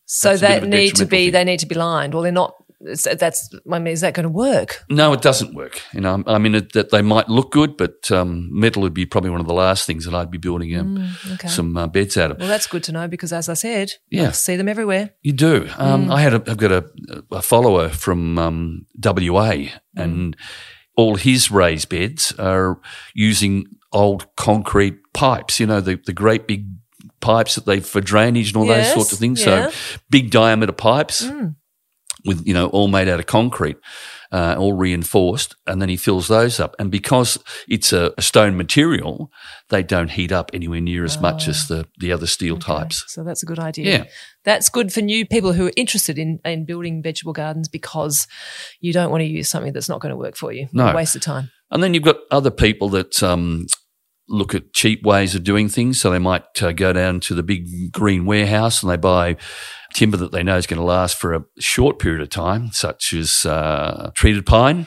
so 0.07 0.37
that's 0.37 0.43
a 0.43 0.61
bit 0.61 0.71
they 0.71 0.79
need 0.87 0.97
to 0.97 1.07
be. 1.07 1.17
thing. 1.27 1.33
They 1.33 1.45
need 1.45 1.61
to 1.61 1.67
be 1.67 1.75
lined. 1.75 2.15
Well, 2.15 2.23
they're 2.23 2.33
not. 2.33 2.55
That's. 2.83 3.55
I 3.71 3.79
mean, 3.79 3.89
is 3.93 4.01
that 4.01 4.15
going 4.15 4.25
to 4.25 4.31
work? 4.31 4.83
no, 4.89 5.13
it 5.13 5.21
doesn't 5.21 5.55
work. 5.55 5.83
You 5.93 6.01
know, 6.01 6.23
I 6.27 6.39
mean, 6.39 6.55
it, 6.55 6.73
that 6.73 6.89
they 6.91 7.03
might 7.03 7.29
look 7.29 7.53
good, 7.53 7.77
but 7.77 8.11
um, 8.11 8.49
metal 8.59 8.81
would 8.83 8.95
be 8.95 9.05
probably 9.05 9.29
one 9.31 9.41
of 9.41 9.47
the 9.47 9.53
last 9.53 9.87
things 9.87 10.07
that 10.07 10.15
I'd 10.15 10.31
be 10.31 10.39
building 10.39 10.75
um, 10.77 10.97
Mm, 10.97 11.35
okay. 11.35 11.49
some 11.49 11.77
uh, 11.77 11.87
beds 11.89 12.17
out 12.17 12.31
of. 12.31 12.39
Well, 12.39 12.49
that's 12.49 12.67
good 12.67 12.83
to 12.85 12.93
know 12.93 13.07
because, 13.07 13.35
as 13.35 13.51
I 13.51 13.55
said, 13.55 13.93
Yeah. 14.11 14.29
I 14.29 14.31
see 14.31 14.57
them 14.57 14.69
everywhere. 14.69 15.11
You 15.21 15.33
do. 15.35 15.69
Um, 15.77 16.07
Mm. 16.07 16.15
I 16.15 16.21
had 16.23 16.33
a, 16.33 16.43
I've 16.51 16.57
got 16.57 16.73
a, 16.73 16.85
a 17.31 17.43
follower 17.43 17.91
from 17.91 18.39
um, 18.39 18.87
WA, 19.05 19.53
Mm. 19.53 19.71
and 19.97 20.37
all 21.01 21.15
his 21.17 21.51
raised 21.51 21.89
beds 21.89 22.33
are 22.39 22.79
using 23.15 23.67
old 23.93 24.27
concrete 24.37 24.97
pipes. 25.15 25.59
You 25.61 25.67
know, 25.67 25.81
the 25.81 25.97
the 26.05 26.13
great 26.13 26.47
big 26.47 26.67
pipes 27.21 27.55
that 27.55 27.67
they 27.67 27.81
for 27.81 28.01
drainage 28.01 28.49
and 28.49 28.57
all 28.59 28.67
Yes, 28.67 28.87
those 28.87 28.95
sorts 28.95 29.13
of 29.13 29.19
things. 29.19 29.41
yeah. 29.41 29.71
So 29.71 29.77
big 30.11 30.31
diameter 30.31 30.73
pipes 30.73 31.23
Mm. 31.25 31.55
with 32.25 32.47
you 32.47 32.55
know 32.55 32.67
all 32.69 32.89
made 32.89 33.09
out 33.09 33.21
of 33.21 33.27
concrete. 33.27 33.77
Uh, 34.33 34.55
all 34.57 34.75
reinforced, 34.75 35.57
and 35.67 35.83
then 35.83 35.89
he 35.89 35.97
fills 35.97 36.29
those 36.29 36.61
up. 36.61 36.77
And 36.79 36.89
because 36.89 37.37
it's 37.67 37.93
a, 37.93 38.13
a 38.17 38.23
stone 38.23 38.57
material, 38.57 39.29
they 39.71 39.83
don't 39.83 40.13
heat 40.13 40.31
up 40.31 40.53
anywhere 40.55 40.81
near 40.81 41.05
as 41.05 41.21
much 41.21 41.49
as 41.49 41.67
the, 41.67 41.89
the 41.99 42.13
other 42.13 42.29
steel. 42.29 42.55
Okay, 42.55 42.73
types. 42.73 43.05
So 43.09 43.25
that's 43.25 43.43
a 43.43 43.47
good 43.47 43.59
idea. 43.59 43.91
Yeah. 43.91 44.05
That's 44.45 44.69
good 44.69 44.93
for 44.93 45.01
new 45.01 45.27
people 45.27 45.53
who 45.53 45.67
are 45.67 45.73
interested 45.77 46.17
in, 46.17 46.39
in 46.45 46.65
building 46.65 47.03
vegetable 47.03 47.33
gardens 47.33 47.69
because 47.69 48.29
you 48.81 48.93
don't 48.93 49.11
want 49.11 49.23
to 49.23 49.27
use 49.27 49.49
something 49.49 49.73
that's 49.73 49.89
not 49.89 50.01
going 50.01 50.11
to 50.11 50.17
work 50.17 50.37
for 50.37 50.53
you. 50.53 50.69
No. 50.73 50.91
A 50.91 50.95
waste 50.95 51.17
of 51.17 51.23
time. 51.23 51.51
And 51.73 51.83
then 51.83 51.93
you've 51.93 52.05
got 52.05 52.19
other 52.31 52.51
people 52.53 52.89
that 52.91 53.23
um, 53.23 53.67
look 54.31 54.55
at 54.55 54.73
cheap 54.73 55.03
ways 55.05 55.35
of 55.35 55.45
doing 55.45 55.69
things. 55.69 56.01
So 56.01 56.11
they 56.11 56.19
might 56.19 56.63
uh, 56.63 56.73
go 56.73 56.93
down 56.93 57.21
to 57.21 57.35
the 57.35 57.43
big 57.43 57.93
green 57.93 58.25
warehouse 58.25 58.83
and 58.83 58.91
they 58.91 58.97
buy 58.97 59.37
timber 59.93 60.17
that 60.17 60.33
they 60.33 60.43
know 60.43 60.57
is 60.57 60.67
going 60.67 60.79
to 60.79 60.85
last 60.85 61.17
for 61.17 61.35
a 61.35 61.45
short 61.59 61.99
period 61.99 62.23
of 62.23 62.31
time, 62.31 62.71
such 62.73 63.13
as 63.13 63.45
uh, 63.45 64.11
treated 64.15 64.47
pine. 64.47 64.87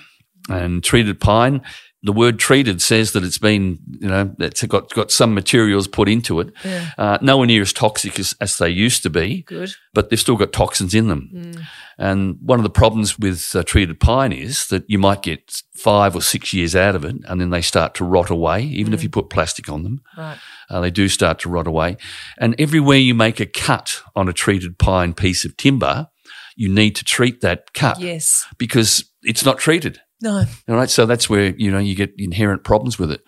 And 0.49 0.83
treated 0.83 1.21
pine, 1.21 1.61
the 2.05 2.11
word 2.11 2.37
treated 2.37 2.81
says 2.81 3.13
that 3.13 3.23
it's 3.23 3.37
been, 3.37 3.79
you 4.01 4.09
know, 4.09 4.35
it's 4.39 4.61
got 4.65 4.93
got 4.93 5.09
some 5.09 5.33
materials 5.33 5.87
put 5.87 6.09
into 6.09 6.41
it. 6.41 6.51
Yeah. 6.65 6.89
Uh, 6.97 7.17
nowhere 7.21 7.47
near 7.47 7.61
as 7.61 7.71
toxic 7.71 8.19
as, 8.19 8.35
as 8.41 8.57
they 8.57 8.69
used 8.69 9.03
to 9.03 9.09
be 9.09 9.43
Good. 9.43 9.71
but 9.93 10.09
they've 10.09 10.19
still 10.19 10.35
got 10.35 10.51
toxins 10.51 10.93
in 10.93 11.07
them. 11.07 11.29
Mm. 11.33 11.63
And 11.97 12.37
one 12.41 12.59
of 12.59 12.63
the 12.63 12.69
problems 12.69 13.17
with 13.17 13.55
uh, 13.55 13.63
treated 13.63 13.99
pine 13.99 14.33
is 14.33 14.67
that 14.67 14.83
you 14.87 14.99
might 14.99 15.21
get 15.21 15.61
five 15.75 16.15
or 16.15 16.21
six 16.21 16.51
years 16.51 16.75
out 16.75 16.95
of 16.95 17.05
it, 17.05 17.15
and 17.25 17.39
then 17.39 17.51
they 17.51 17.61
start 17.61 17.93
to 17.95 18.03
rot 18.03 18.29
away. 18.29 18.63
Even 18.63 18.93
if 18.93 19.01
you 19.03 19.09
put 19.09 19.29
plastic 19.29 19.69
on 19.69 19.83
them, 19.83 20.01
Right. 20.17 20.37
uh, 20.69 20.81
they 20.81 20.91
do 20.91 21.07
start 21.07 21.39
to 21.39 21.49
rot 21.49 21.67
away. 21.67 21.97
And 22.37 22.55
everywhere 22.59 22.97
you 22.97 23.13
make 23.15 23.39
a 23.39 23.45
cut 23.45 24.01
on 24.15 24.27
a 24.27 24.33
treated 24.33 24.77
pine 24.77 25.13
piece 25.13 25.45
of 25.45 25.55
timber, 25.55 26.07
you 26.55 26.67
need 26.67 26.95
to 26.97 27.03
treat 27.05 27.41
that 27.41 27.73
cut 27.73 27.99
Yes. 27.99 28.45
because 28.57 29.05
it's 29.23 29.45
not 29.45 29.57
treated. 29.59 30.01
No. 30.23 30.45
All 30.69 30.75
right, 30.75 30.89
so 30.89 31.05
that's 31.05 31.29
where 31.29 31.53
you 31.57 31.69
know 31.69 31.79
you 31.79 31.95
get 31.95 32.13
inherent 32.17 32.63
problems 32.63 32.97
with 32.97 33.11
it, 33.11 33.21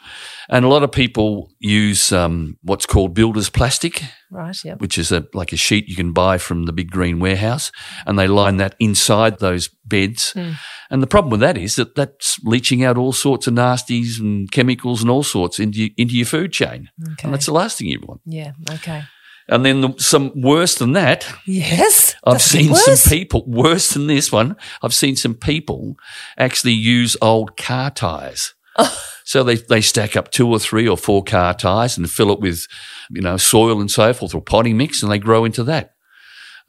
and 0.50 0.64
a 0.64 0.70
lot 0.70 0.82
of 0.84 0.92
people 0.92 1.52
use 1.60 2.12
um, 2.14 2.58
what's 2.64 2.86
called 2.86 3.14
builder's 3.14 3.50
plastic 3.50 4.02
Right. 4.32 4.58
Yep. 4.66 4.82
which 4.82 4.98
is 4.98 5.12
a 5.12 5.26
like 5.34 5.54
a 5.54 5.58
sheet 5.58 5.88
you 5.88 5.96
can 5.96 6.12
buy 6.14 6.38
from 6.38 6.64
the 6.66 6.74
big 6.74 6.90
green 6.92 7.20
warehouse, 7.20 7.72
and 8.06 8.18
they 8.18 8.28
line 8.28 8.58
that 8.58 8.76
inside 8.80 9.40
those 9.40 9.70
beds. 9.86 10.34
Mm. 10.36 10.56
And 10.90 11.04
the 11.04 11.08
problem 11.08 11.32
with 11.32 11.40
that 11.42 11.58
is 11.58 11.76
that 11.76 11.96
that's 11.96 12.40
leaching 12.44 12.84
out 12.84 12.98
all 12.98 13.14
sorts 13.14 13.48
of 13.48 13.54
nasties 13.54 14.20
and 14.20 14.50
chemicals 14.52 15.02
and 15.02 15.10
all 15.12 15.24
sorts 15.24 15.60
into 15.60 15.80
your, 15.80 15.90
into 15.98 16.16
your 16.16 16.26
food 16.26 16.52
chain, 16.54 16.90
Okay. 17.12 17.26
and 17.26 17.34
that's 17.34 17.46
the 17.48 17.54
last 17.54 17.78
thing 17.78 17.88
you 17.88 18.00
want. 18.08 18.22
yeah. 18.26 18.52
Okay. 18.72 19.04
And 19.48 19.64
then 19.64 19.82
the, 19.82 19.94
some 19.98 20.32
worse 20.42 20.76
than 20.76 20.94
that, 20.94 21.28
Yes. 21.46 22.16
I've 22.24 22.42
seen 22.42 22.72
worse. 22.72 23.02
some 23.02 23.12
people 23.12 23.44
worse 23.48 23.90
than 23.90 24.08
this 24.08 24.32
one. 24.32 24.56
I've 24.82 24.94
seen 24.94 25.16
some 25.16 25.36
people 25.36 25.96
actually 26.38 26.74
use 26.74 27.16
old 27.22 27.56
car 27.58 27.92
tires. 27.92 28.54
So 29.28 29.44
they, 29.44 29.56
they 29.56 29.82
stack 29.82 30.16
up 30.16 30.30
two 30.30 30.48
or 30.48 30.60
three 30.60 30.88
or 30.88 30.96
four 30.96 31.24
car 31.24 31.56
tires 31.56 31.98
and 31.98 32.08
fill 32.08 32.30
it 32.32 32.40
with, 32.40 32.68
you 33.10 33.24
know, 33.24 33.38
soil 33.38 33.82
and 33.82 33.90
so 33.90 34.14
forth 34.14 34.36
or 34.36 34.42
potting 34.42 34.78
mix 34.78 35.02
and 35.02 35.12
they 35.12 35.18
grow 35.18 35.46
into 35.46 35.64
that. 35.64 35.96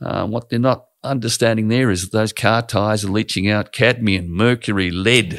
Uh, 0.01 0.27
what 0.27 0.49
they're 0.49 0.59
not 0.59 0.87
understanding 1.05 1.69
there 1.69 1.91
is 1.91 2.03
that 2.09 2.17
those 2.17 2.33
car 2.33 2.63
tires 2.63 3.05
are 3.05 3.11
leaching 3.11 3.47
out 3.51 3.73
cadmium, 3.73 4.31
mercury, 4.31 4.91
lead, 4.91 5.35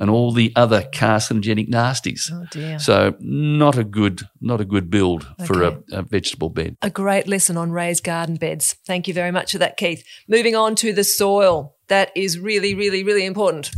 and 0.00 0.10
all 0.10 0.32
the 0.32 0.52
other 0.56 0.82
carcinogenic 0.92 1.68
nasties. 1.68 2.30
Oh 2.32 2.46
dear. 2.50 2.78
So 2.78 3.14
not 3.20 3.76
a 3.78 3.84
good, 3.84 4.22
not 4.40 4.60
a 4.60 4.64
good 4.64 4.90
build 4.90 5.26
for 5.46 5.62
a, 5.62 5.82
a 5.92 6.02
vegetable 6.02 6.48
bed. 6.50 6.76
a 6.82 6.90
great 6.90 7.26
lesson 7.28 7.56
on 7.56 7.70
raised 7.72 8.04
garden 8.04 8.36
beds. 8.36 8.76
Thank 8.86 9.08
you 9.08 9.14
very 9.14 9.30
much 9.30 9.52
for 9.52 9.58
that, 9.58 9.76
Keith. 9.76 10.04
Moving 10.28 10.54
on 10.56 10.74
to 10.76 10.92
the 10.92 11.04
soil. 11.04 11.76
That 11.88 12.10
is 12.16 12.38
really, 12.38 12.74
really, 12.74 13.04
really 13.04 13.24
important. 13.26 13.70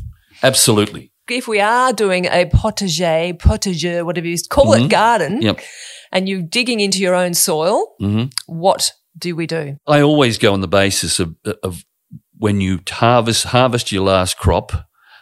Absolutely. 0.43 1.13
If 1.29 1.49
we 1.49 1.59
are 1.61 1.93
doing 1.93 2.27
a 2.27 2.45
potager, 2.47 3.33
potager, 3.39 4.05
whatever 4.05 4.27
you 4.27 4.37
call 4.49 4.75
it, 4.75 4.89
garden, 4.91 5.41
Yep. 5.41 5.61
and 6.13 6.29
you're 6.29 6.43
digging 6.43 6.81
into 6.81 6.99
your 7.01 7.15
own 7.15 7.35
soil, 7.35 7.95
hmm 7.99 8.25
what 8.47 8.93
do 9.17 9.35
we 9.37 9.47
do? 9.47 9.77
I 9.87 10.01
always 10.03 10.39
go 10.39 10.53
on 10.53 10.61
the 10.61 10.69
basis 10.69 11.21
of, 11.21 11.35
of 11.63 11.85
when 12.37 12.61
you 12.61 12.81
harvest 12.91 13.45
harvest 13.45 13.91
your 13.93 14.05
last 14.05 14.37
crop, 14.37 14.73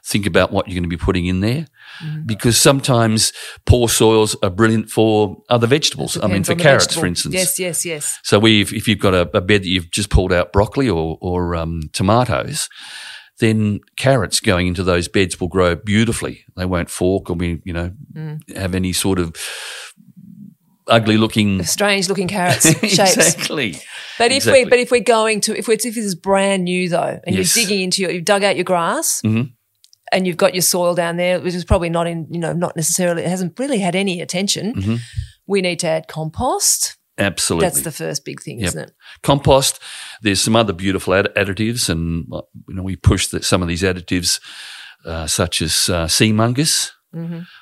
think 0.04 0.26
about 0.26 0.50
what 0.52 0.66
you're 0.66 0.74
going 0.74 0.82
to 0.82 0.88
be 0.88 0.96
putting 0.96 1.26
in 1.26 1.40
there. 1.40 1.66
Mm-hmm. 2.02 2.22
Because 2.26 2.56
sometimes 2.58 3.32
poor 3.66 3.88
soils 3.88 4.34
are 4.42 4.50
brilliant 4.50 4.90
for 4.90 5.36
other 5.48 5.66
vegetables. 5.66 6.16
I 6.20 6.26
mean, 6.26 6.42
for 6.44 6.54
carrots, 6.54 6.86
vegetable. 6.86 7.02
for 7.02 7.06
instance. 7.06 7.34
Yes, 7.34 7.58
yes, 7.58 7.84
yes. 7.84 8.18
So 8.24 8.38
we, 8.38 8.62
if 8.62 8.88
you've 8.88 8.98
got 8.98 9.14
a, 9.14 9.20
a 9.36 9.40
bed 9.40 9.62
that 9.62 9.68
you've 9.68 9.90
just 9.90 10.10
pulled 10.10 10.32
out 10.32 10.52
broccoli 10.52 10.88
or, 10.88 11.18
or 11.20 11.54
um, 11.54 11.82
tomatoes, 11.92 12.68
then 13.38 13.80
carrots 13.96 14.40
going 14.40 14.66
into 14.68 14.82
those 14.82 15.06
beds 15.08 15.38
will 15.40 15.48
grow 15.48 15.74
beautifully. 15.76 16.44
They 16.56 16.64
won't 16.66 16.90
fork 16.90 17.30
or 17.30 17.36
be, 17.36 17.60
you 17.64 17.72
know, 17.72 17.92
Mm. 18.14 18.56
have 18.56 18.74
any 18.74 18.92
sort 18.92 19.18
of 19.18 19.34
ugly 20.88 21.16
looking 21.16 21.62
Strange 21.62 22.08
looking 22.08 22.28
carrots 22.28 22.68
shapes. 22.80 23.16
exactly. 23.16 23.72
But 24.18 24.30
if 24.32 24.38
Exactly. 24.38 24.64
we 24.64 24.70
but 24.70 24.78
if 24.78 24.90
we're 24.90 25.00
going 25.00 25.40
to 25.42 25.56
if 25.56 25.68
we're 25.68 25.74
if 25.74 25.82
this 25.82 25.96
is 25.96 26.14
brand 26.14 26.64
new 26.64 26.88
though, 26.88 27.20
and 27.24 27.36
Yes. 27.36 27.56
you're 27.56 27.64
digging 27.64 27.82
into 27.82 28.02
your 28.02 28.10
you've 28.10 28.24
dug 28.24 28.42
out 28.44 28.56
your 28.56 28.64
grass 28.64 29.22
Mhm. 29.24 29.52
And 30.12 30.26
you've 30.26 30.36
got 30.36 30.54
your 30.54 30.62
soil 30.62 30.94
down 30.94 31.16
there, 31.16 31.40
which 31.40 31.54
is 31.54 31.64
probably 31.64 31.88
not 31.90 32.06
in 32.06 32.26
you 32.30 32.38
know 32.38 32.52
not 32.52 32.76
necessarily 32.76 33.22
it 33.22 33.28
hasn't 33.28 33.58
really 33.58 33.78
had 33.78 33.96
any 33.96 34.20
attention. 34.20 34.74
Mm-hmm. 34.74 34.96
We 35.46 35.60
need 35.62 35.78
to 35.80 35.88
add 35.88 36.06
compost. 36.08 36.98
Absolutely. 37.18 37.66
That's 37.66 37.82
the 37.82 37.92
first 37.92 38.24
big 38.24 38.40
thing, 38.42 38.58
Yep. 38.60 38.68
isn't 38.68 38.80
it? 38.88 38.92
compost. 39.22 39.80
There's 40.22 40.40
some 40.40 40.56
other 40.56 40.72
beautiful 40.72 41.14
add- 41.14 41.34
additives, 41.36 41.88
and 41.88 42.26
you 42.68 42.74
know 42.74 42.82
we 42.82 42.96
push 42.96 43.28
that 43.28 43.44
some 43.44 43.62
of 43.62 43.68
these 43.68 43.82
additives, 43.82 44.40
uh, 45.04 45.26
such 45.26 45.60
as 45.62 45.88
uh, 45.88 46.06
Seamungus. 46.06 46.90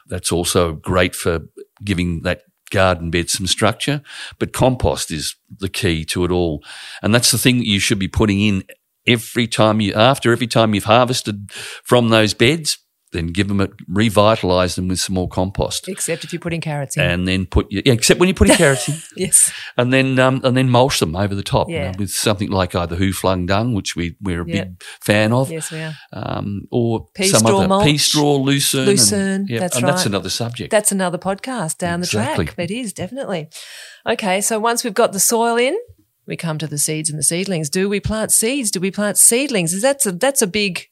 That's 0.07 0.31
also 0.33 0.75
great 0.75 1.15
for 1.17 1.41
giving 1.85 2.23
that 2.23 2.43
garden 2.71 3.11
bed 3.11 3.29
some 3.29 3.49
structure. 3.49 4.01
But 4.39 4.53
compost 4.53 5.11
is 5.11 5.35
the 5.59 5.69
key 5.69 6.05
to 6.07 6.25
it 6.25 6.31
all, 6.31 6.63
and 7.03 7.13
that's 7.15 7.33
the 7.33 7.39
thing 7.39 7.59
that 7.59 7.67
you 7.67 7.81
should 7.81 7.99
be 7.99 8.09
putting 8.09 8.41
in 8.41 8.63
every 9.07 9.47
time 9.47 9.81
you 9.81 9.93
after 9.95 10.33
every 10.33 10.47
time 10.47 10.75
you've 10.75 10.85
harvested 10.85 11.51
from 11.85 12.09
those 12.11 12.35
beds. 12.35 12.79
Then 13.13 13.27
give 13.27 13.49
them 13.49 13.61
a 13.61 13.67
revitalize 13.89 14.77
them 14.77 14.87
with 14.87 15.01
some 15.01 15.17
more 15.17 15.29
compost, 15.29 15.89
Except 15.89 16.23
if 16.23 16.33
you're 16.33 16.39
putting 16.39 16.61
carrots 16.61 16.97
in. 16.97 17.03
and 17.03 17.27
then 17.27 17.45
put 17.45 17.67
your, 17.69 17.83
yeah, 17.85 17.93
except 17.93 18.21
when 18.21 18.29
you're 18.29 18.37
putting 18.37 18.55
carrots 18.55 18.89
in 18.89 18.95
yes. 19.17 19.53
and 19.77 19.93
then 19.93 20.17
um, 20.21 20.41
and 20.45 20.57
then 20.57 20.69
mulch 20.71 21.01
them 21.01 21.17
over 21.17 21.35
the 21.35 21.43
top 21.43 21.69
you 21.69 21.81
know, 21.81 21.93
with 21.99 22.11
something 22.11 22.51
like 22.53 22.77
either 22.77 22.95
who 22.95 23.13
flung 23.13 23.47
dung, 23.47 23.75
which 23.75 23.97
we 23.97 24.17
we're 24.21 24.43
a 24.43 24.47
Yeah. 24.49 24.65
big 24.65 24.83
fan 25.05 25.33
of, 25.33 25.51
Yes, 25.51 25.73
we 25.73 25.81
are. 25.81 25.95
um, 26.13 26.63
or 26.71 27.09
Pea 27.17 27.27
some 27.27 27.41
straw 27.41 27.59
other 27.59 27.67
mulch. 27.69 27.85
pea 27.85 27.99
straw, 27.99 28.37
lucerne, 28.37 28.87
Lucerne, 28.87 29.21
and, 29.21 29.49
yeah, 29.49 29.59
that's 29.59 29.77
and 29.77 29.89
that's 29.89 30.07
another 30.07 30.31
subject. 30.31 30.71
That's 30.71 30.93
another 30.93 31.19
podcast 31.19 31.79
down 31.79 31.99
Exactly. 31.99 32.45
the 32.45 32.53
track. 32.53 32.71
It 32.71 32.73
is 32.73 32.93
definitely. 32.93 33.49
Okay, 34.09 34.41
so 34.41 34.61
once 34.61 34.85
we've 34.85 34.95
got 34.95 35.13
the 35.13 35.19
soil 35.21 35.57
in, 35.57 35.77
we 36.31 36.37
come 36.37 36.57
to 36.59 36.67
the 36.67 36.79
seeds 36.79 37.11
and 37.11 37.19
the 37.19 37.23
seedlings. 37.23 37.69
Do 37.69 37.89
we 37.89 38.01
plant 38.01 38.33
seeds? 38.33 38.71
Do 38.71 38.81
we 38.81 38.91
plant 38.91 39.19
seedlings? 39.19 39.75
Is 39.75 39.83
that's 39.83 40.07
a 40.07 40.13
that's 40.13 40.41
a 40.41 40.47
big 40.47 40.87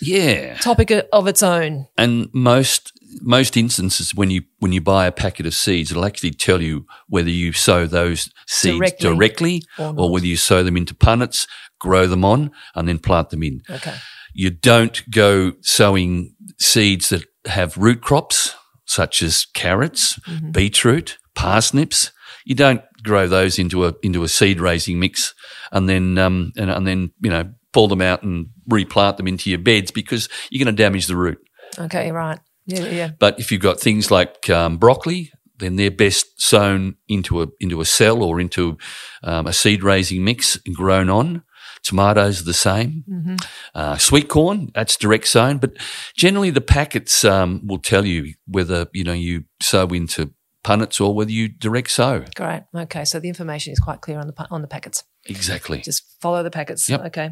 yeah, 0.00 0.56
topic 0.58 0.90
of 1.12 1.26
its 1.28 1.42
own. 1.42 1.86
and 1.96 2.28
most 2.32 2.92
most 3.20 3.56
instances 3.56 4.14
when 4.14 4.30
you 4.30 4.42
when 4.58 4.72
you 4.72 4.80
buy 4.80 5.06
a 5.06 5.12
packet 5.12 5.46
of 5.46 5.54
seeds, 5.54 5.90
it'll 5.90 6.04
actually 6.04 6.30
tell 6.32 6.60
you 6.62 6.86
whether 7.08 7.30
you 7.30 7.52
sow 7.52 7.86
those 7.86 8.30
seeds 8.46 8.76
Directly 8.78 9.08
directly, 9.10 9.62
or 9.78 9.94
or, 9.96 10.10
whether 10.12 10.26
you 10.26 10.36
sow 10.36 10.62
them 10.62 10.76
into 10.76 10.94
punnets, 10.94 11.46
grow 11.78 12.06
them 12.06 12.24
on, 12.24 12.50
and 12.74 12.88
then 12.88 12.98
plant 12.98 13.30
them 13.30 13.42
in. 13.42 13.62
Okay. 13.70 13.94
You 14.34 14.50
don't 14.50 15.02
go 15.10 15.52
sowing 15.62 16.34
seeds 16.58 17.08
that 17.08 17.24
have 17.46 17.76
root 17.76 18.00
crops, 18.02 18.54
such 18.84 19.22
as 19.22 19.46
carrots, 19.54 20.18
Mm-hmm. 20.20 20.50
beetroot, 20.52 21.18
parsnips. 21.34 22.12
You 22.44 22.54
don't 22.54 22.82
grow 23.02 23.26
those 23.26 23.58
into 23.58 23.86
a 23.86 23.94
into 24.02 24.22
a 24.22 24.28
seed 24.28 24.60
raising 24.60 24.98
mix, 24.98 25.34
and 25.72 25.88
then 25.88 26.18
um 26.18 26.52
and, 26.56 26.70
and 26.70 26.86
then 26.86 27.10
you 27.20 27.30
know 27.30 27.52
pull 27.72 27.88
them 27.88 28.00
out 28.00 28.22
and 28.22 28.46
replant 28.66 29.16
them 29.16 29.28
into 29.28 29.50
your 29.50 29.58
beds 29.58 29.90
because 29.90 30.28
you're 30.50 30.64
going 30.64 30.74
to 30.74 30.82
damage 30.82 31.06
the 31.06 31.16
root. 31.16 31.38
Okay, 31.78 32.10
right. 32.10 32.38
Yeah, 32.66 32.86
yeah. 32.86 33.10
But 33.18 33.38
if 33.38 33.50
you've 33.50 33.62
got 33.62 33.80
things 33.80 34.10
like 34.10 34.48
um, 34.50 34.78
broccoli, 34.78 35.32
then 35.58 35.76
they're 35.76 35.90
best 35.90 36.40
sown 36.40 36.96
into 37.08 37.42
a 37.42 37.48
into 37.60 37.80
a 37.80 37.84
cell 37.84 38.22
or 38.22 38.40
into 38.40 38.78
um, 39.22 39.46
a 39.46 39.52
seed 39.52 39.82
raising 39.82 40.24
mix 40.24 40.58
and 40.66 40.74
grown 40.74 41.10
on. 41.10 41.42
Tomatoes 41.82 42.40
are 42.40 42.44
the 42.44 42.54
same. 42.54 43.04
Mm-hmm. 43.08 43.36
Uh, 43.74 43.96
sweet 43.96 44.28
corn, 44.28 44.70
that's 44.74 44.96
direct 44.96 45.28
sown. 45.28 45.58
But 45.58 45.76
generally, 46.16 46.50
the 46.50 46.60
packets 46.60 47.24
um, 47.24 47.66
will 47.66 47.78
tell 47.78 48.04
you 48.04 48.34
whether 48.46 48.86
you 48.92 49.04
know 49.04 49.12
you 49.12 49.44
sow 49.60 49.86
into 49.88 50.32
punnets 50.68 51.00
or 51.00 51.14
whether 51.14 51.30
you 51.30 51.48
direct 51.48 51.90
sow. 51.90 52.24
Great. 52.36 52.62
Okay, 52.74 53.04
so 53.04 53.18
the 53.20 53.28
information 53.28 53.72
is 53.72 53.78
quite 53.78 54.00
clear 54.00 54.18
on 54.18 54.26
the 54.26 54.46
on 54.50 54.62
the 54.62 54.68
packets. 54.68 55.04
Exactly. 55.26 55.80
Just 55.80 56.02
follow 56.20 56.42
the 56.42 56.50
packets. 56.50 56.88
Yep. 56.88 57.00
Okay. 57.06 57.30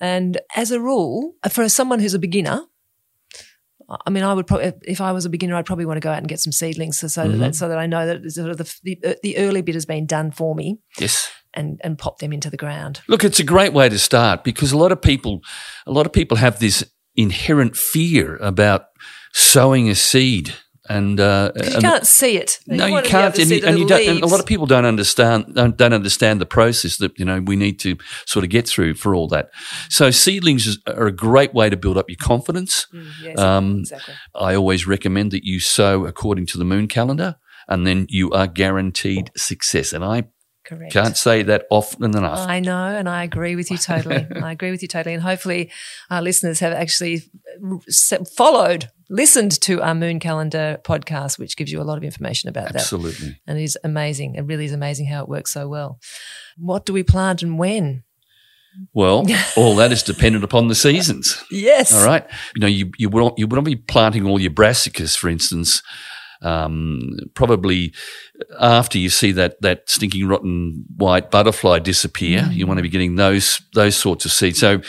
And 0.00 0.40
as 0.56 0.70
a 0.70 0.80
rule, 0.80 1.34
for 1.50 1.68
someone 1.68 2.00
who's 2.00 2.14
a 2.14 2.18
beginner, 2.18 2.62
I 4.06 4.10
mean, 4.10 4.24
I 4.24 4.32
would 4.32 4.46
probably, 4.46 4.72
if 4.86 5.00
I 5.00 5.12
was 5.12 5.24
a 5.26 5.30
beginner, 5.30 5.56
I'd 5.56 5.66
probably 5.66 5.84
want 5.84 5.98
to 5.98 6.00
go 6.00 6.10
out 6.10 6.18
and 6.18 6.26
get 6.28 6.40
some 6.40 6.52
seedlings 6.52 6.98
so, 6.98 7.06
so, 7.06 7.26
Mm-hmm. 7.26 7.38
that, 7.40 7.54
so 7.54 7.68
that 7.68 7.78
I 7.78 7.86
know 7.86 8.06
that 8.06 8.30
sort 8.32 8.50
of 8.50 8.56
the, 8.58 8.74
the, 8.82 9.18
the 9.22 9.36
early 9.38 9.60
bit 9.62 9.74
has 9.74 9.84
been 9.86 10.06
done 10.06 10.30
for 10.30 10.54
me 10.54 10.78
Yes. 10.98 11.30
and, 11.52 11.80
and 11.84 11.98
pop 11.98 12.18
them 12.18 12.32
into 12.32 12.48
the 12.50 12.56
ground. 12.56 13.02
Look, 13.08 13.24
it's 13.24 13.40
a 13.40 13.44
great 13.44 13.72
way 13.74 13.88
to 13.90 13.98
start 13.98 14.42
because 14.42 14.72
a 14.72 14.78
lot 14.78 14.90
of 14.90 15.02
people, 15.02 15.40
a 15.86 15.92
lot 15.92 16.06
of 16.06 16.12
people 16.12 16.38
have 16.38 16.58
this 16.60 16.82
inherent 17.14 17.76
fear 17.76 18.36
about 18.38 18.86
sowing 19.34 19.90
a 19.90 19.94
seed, 19.94 20.54
and 20.88 21.18
uh, 21.18 21.52
You 21.56 21.62
and- 21.62 21.80
can't 21.82 22.06
see 22.06 22.36
it. 22.36 22.60
no, 22.66 22.86
you 22.86 22.92
want 22.92 23.06
to 23.06 23.10
be 23.12 23.16
able 23.18 23.22
can't, 23.32 23.38
and, 23.38 23.50
you, 23.50 23.66
and 23.66 23.78
you 23.78 23.86
don't. 23.86 24.06
And 24.08 24.22
a 24.22 24.26
lot 24.26 24.40
of 24.40 24.46
people 24.46 24.66
don't 24.66 24.84
understand 24.84 25.54
don't, 25.54 25.76
don't 25.76 25.92
understand 25.94 26.40
the 26.40 26.46
process 26.46 26.98
that 26.98 27.18
you 27.18 27.24
know 27.24 27.40
we 27.40 27.56
need 27.56 27.78
to 27.80 27.96
sort 28.26 28.44
of 28.44 28.50
get 28.50 28.68
through 28.68 28.94
for 28.94 29.14
all 29.14 29.28
that. 29.28 29.50
So 29.88 30.10
seedlings 30.10 30.78
are 30.86 31.06
a 31.06 31.12
great 31.12 31.54
way 31.54 31.70
to 31.70 31.76
build 31.76 31.96
up 31.96 32.08
your 32.10 32.18
confidence. 32.20 32.86
Mm, 32.92 33.06
yes, 33.22 33.38
Um, 33.38 33.78
exactly. 33.80 34.14
I 34.34 34.54
always 34.54 34.86
recommend 34.86 35.30
that 35.32 35.44
you 35.44 35.60
sow 35.60 36.04
according 36.06 36.46
to 36.46 36.58
the 36.58 36.64
moon 36.64 36.86
calendar, 36.88 37.36
and 37.68 37.86
then 37.86 38.06
you 38.10 38.30
are 38.32 38.46
guaranteed 38.46 39.30
success. 39.36 39.92
And 39.92 40.04
I 40.04 40.24
Correct. 40.64 40.92
can't 40.92 41.16
say 41.16 41.42
that 41.42 41.66
often 41.70 42.16
enough. 42.16 42.38
I 42.38 42.60
know, 42.60 42.86
and 42.86 43.08
I 43.08 43.22
agree 43.24 43.54
with 43.54 43.70
you 43.70 43.76
totally. 43.76 44.26
I 44.42 44.52
agree 44.52 44.70
with 44.70 44.82
you 44.82 44.88
totally. 44.88 45.14
And 45.14 45.22
hopefully, 45.22 45.70
our 46.10 46.22
listeners 46.22 46.60
have 46.60 46.72
actually 46.72 47.22
followed, 48.36 48.90
listened 49.10 49.60
to 49.62 49.82
our 49.82 49.94
Moon 49.94 50.20
Calendar 50.20 50.78
podcast, 50.82 51.38
which 51.38 51.56
gives 51.56 51.70
you 51.70 51.80
a 51.80 51.84
lot 51.84 51.98
of 51.98 52.04
information 52.04 52.48
about 52.48 52.72
that. 52.72 52.76
Absolutely. 52.76 53.38
And 53.46 53.58
it 53.58 53.64
is 53.64 53.78
amazing. 53.84 54.36
It 54.36 54.42
really 54.42 54.64
is 54.64 54.72
amazing 54.72 55.06
how 55.06 55.22
it 55.22 55.28
works 55.28 55.52
so 55.52 55.68
well. 55.68 55.98
What 56.56 56.86
do 56.86 56.92
we 56.92 57.02
plant 57.02 57.42
and 57.42 57.58
when? 57.58 58.04
Well, 58.92 59.26
all 59.56 59.76
that 59.76 59.92
is 59.92 60.02
dependent 60.02 60.44
upon 60.44 60.68
the 60.68 60.74
seasons. 60.74 61.42
Yes. 61.50 61.94
All 61.94 62.06
right. 62.06 62.26
You 62.56 62.60
know, 62.60 62.66
you 62.66 62.90
you 62.98 63.08
won't 63.08 63.38
you 63.38 63.46
won't 63.46 63.64
be 63.64 63.76
planting 63.76 64.26
all 64.26 64.40
your 64.40 64.50
brassicas, 64.50 65.16
for 65.16 65.28
instance. 65.28 65.82
Um, 66.44 67.16
probably 67.34 67.94
after 68.60 68.98
you 68.98 69.08
see 69.08 69.32
that 69.32 69.60
that 69.62 69.88
stinking 69.88 70.28
rotten 70.28 70.84
white 70.96 71.30
butterfly 71.30 71.78
disappear, 71.78 72.48
you 72.52 72.66
want 72.66 72.78
to 72.78 72.82
be 72.82 72.88
getting 72.88 73.16
those 73.16 73.60
those 73.74 73.96
sorts 73.96 74.24
of 74.24 74.32
seeds. 74.32 74.58
So 74.58 74.80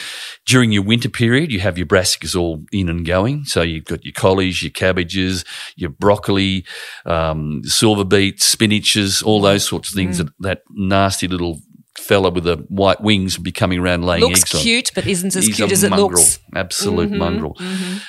during 0.46 0.72
your 0.72 0.84
winter 0.84 1.10
period, 1.10 1.52
you 1.52 1.60
have 1.62 1.78
your 1.78 1.88
brassicas 1.88 2.36
all 2.40 2.64
in 2.72 2.90
and 2.90 3.06
going. 3.06 3.46
So 3.46 3.62
you've 3.62 3.86
got 3.86 4.04
your 4.04 4.14
collies, 4.14 4.62
your 4.62 4.72
cabbages, 4.72 5.46
your 5.76 5.90
broccoli, 5.90 6.66
um, 7.06 7.62
silver 7.64 8.04
beets, 8.04 8.56
spinaches, 8.56 9.24
all 9.26 9.42
those 9.42 9.68
sorts 9.68 9.90
of 9.90 9.96
things. 9.96 10.18
That 10.18 10.30
that 10.40 10.62
nasty 10.72 11.28
little 11.28 11.62
fella 12.06 12.30
with 12.30 12.44
the 12.44 12.58
white 12.70 13.02
wings 13.02 13.38
be 13.38 13.52
coming 13.52 13.80
around 13.80 14.04
laying 14.06 14.22
Looks 14.22 14.42
eggs 14.42 14.56
on. 14.56 14.62
cute, 14.62 14.92
but 14.96 15.08
isn't 15.08 15.36
as 15.36 15.46
He's 15.46 15.56
cute 15.56 15.72
as 15.72 15.84
it 15.84 15.90
mongrel, 15.90 16.12
looks. 16.12 16.40
Absolute 16.56 17.12
mongrel. 17.12 17.58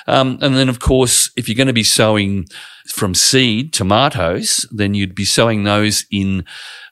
Um, 0.07 0.37
and 0.41 0.55
then, 0.55 0.69
of 0.69 0.79
course, 0.79 1.31
if 1.35 1.49
you're 1.49 1.55
going 1.55 1.67
to 1.67 1.73
be 1.73 1.83
sowing 1.83 2.45
from 2.87 3.13
seed 3.13 3.73
tomatoes, 3.73 4.65
then 4.71 4.93
you'd 4.93 5.15
be 5.15 5.25
sowing 5.25 5.63
those 5.63 6.05
in 6.11 6.45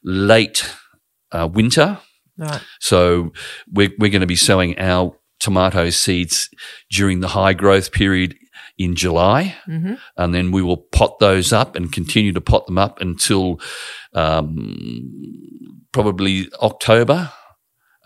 late 0.03 0.69
uh, 1.31 1.47
winter. 1.51 2.00
Right. 2.38 2.62
So 2.79 3.31
we're, 3.71 3.91
we're 3.97 4.12
going 4.12 4.21
to 4.21 4.27
be 4.27 4.35
sowing 4.35 4.77
our 4.77 5.15
tomato 5.39 5.89
seeds 5.89 6.50
during 6.91 7.19
the 7.19 7.29
high 7.29 7.53
growth 7.53 7.91
period 7.91 8.35
in 8.77 8.95
July. 8.95 9.55
Mm-hmm. 9.67 9.93
And 10.17 10.33
then 10.33 10.51
we 10.51 10.62
will 10.62 10.77
pot 10.77 11.19
those 11.19 11.53
up 11.53 11.75
and 11.75 11.91
continue 11.93 12.33
to 12.33 12.41
pot 12.41 12.65
them 12.65 12.77
up 12.77 13.00
until 13.00 13.59
um, 14.13 15.75
probably 15.95 16.49
October. 16.61 17.31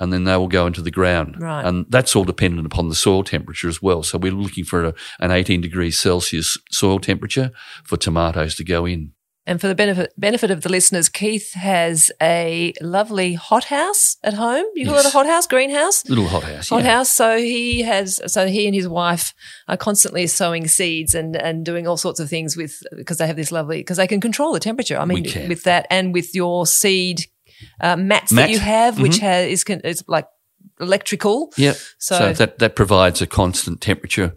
And 0.01 0.13
then 0.13 0.23
they 0.23 0.37
will 0.37 0.47
go 0.47 0.65
into 0.65 0.81
the 0.81 0.91
ground. 0.91 1.35
Right. 1.41 1.65
And 1.65 1.85
that's 1.89 2.15
all 2.15 2.23
dependent 2.23 2.65
upon 2.65 2.87
the 2.87 2.95
soil 2.95 3.21
temperature 3.21 3.67
as 3.67 3.81
well. 3.81 4.01
So 4.01 4.17
we're 4.17 4.31
looking 4.31 4.63
for 4.63 4.85
a, 4.85 4.93
an 5.19 5.31
18 5.31 5.59
degrees 5.59 5.99
Celsius 5.99 6.57
soil 6.71 6.99
temperature 6.99 7.51
for 7.83 7.97
tomatoes 7.97 8.55
to 8.55 8.63
go 8.63 8.85
in. 8.85 9.11
And 9.45 9.59
for 9.59 9.67
the 9.67 9.75
benefit 9.75 10.13
benefit 10.15 10.51
of 10.51 10.61
the 10.61 10.69
listeners, 10.69 11.09
Keith 11.09 11.53
has 11.53 12.11
a 12.21 12.71
lovely 12.81 13.33
hothouse 13.33 14.15
at 14.23 14.35
home. 14.35 14.63
You 14.75 14.85
call 14.85 14.95
it 14.97 15.01
a 15.01 15.03
Yes. 15.05 15.13
hothouse, 15.13 15.47
greenhouse? 15.47 16.07
Little 16.07 16.27
hothouse. 16.27 16.69
hot 16.69 16.83
yeah. 16.83 16.97
house. 16.97 17.09
So 17.09 17.37
he 17.37 17.81
has, 17.81 18.21
so 18.31 18.45
he 18.47 18.67
and 18.67 18.75
his 18.75 18.87
wife 18.87 19.33
are 19.67 19.75
constantly 19.77 20.27
sowing 20.27 20.67
seeds 20.67 21.15
and, 21.15 21.35
and 21.35 21.65
doing 21.65 21.87
all 21.87 21.97
sorts 21.97 22.19
of 22.19 22.29
things 22.29 22.55
with, 22.55 22.79
because 22.95 23.17
they 23.17 23.27
have 23.27 23.37
this 23.37 23.51
lovely, 23.51 23.79
because 23.79 23.97
they 23.97 24.07
can 24.07 24.21
control 24.21 24.53
the 24.53 24.59
temperature. 24.59 24.97
I 24.97 25.05
mean, 25.05 25.25
with 25.49 25.63
that 25.63 25.87
and 25.89 26.13
with 26.13 26.35
your 26.35 26.67
seed 26.67 27.25
uh, 27.81 27.95
mats 27.95 28.31
that 28.33 28.49
you 28.49 28.59
have, 28.59 28.99
which 28.99 29.17
has 29.19 29.47
is, 29.49 29.63
is 29.83 30.03
like 30.07 30.27
electrical. 30.79 31.51
Yep. 31.57 31.75
So- 31.97 32.17
So, 32.17 32.33
that, 32.33 32.59
that 32.59 32.75
provides 32.75 33.21
a 33.21 33.27
constant 33.27 33.81
temperature 33.81 34.33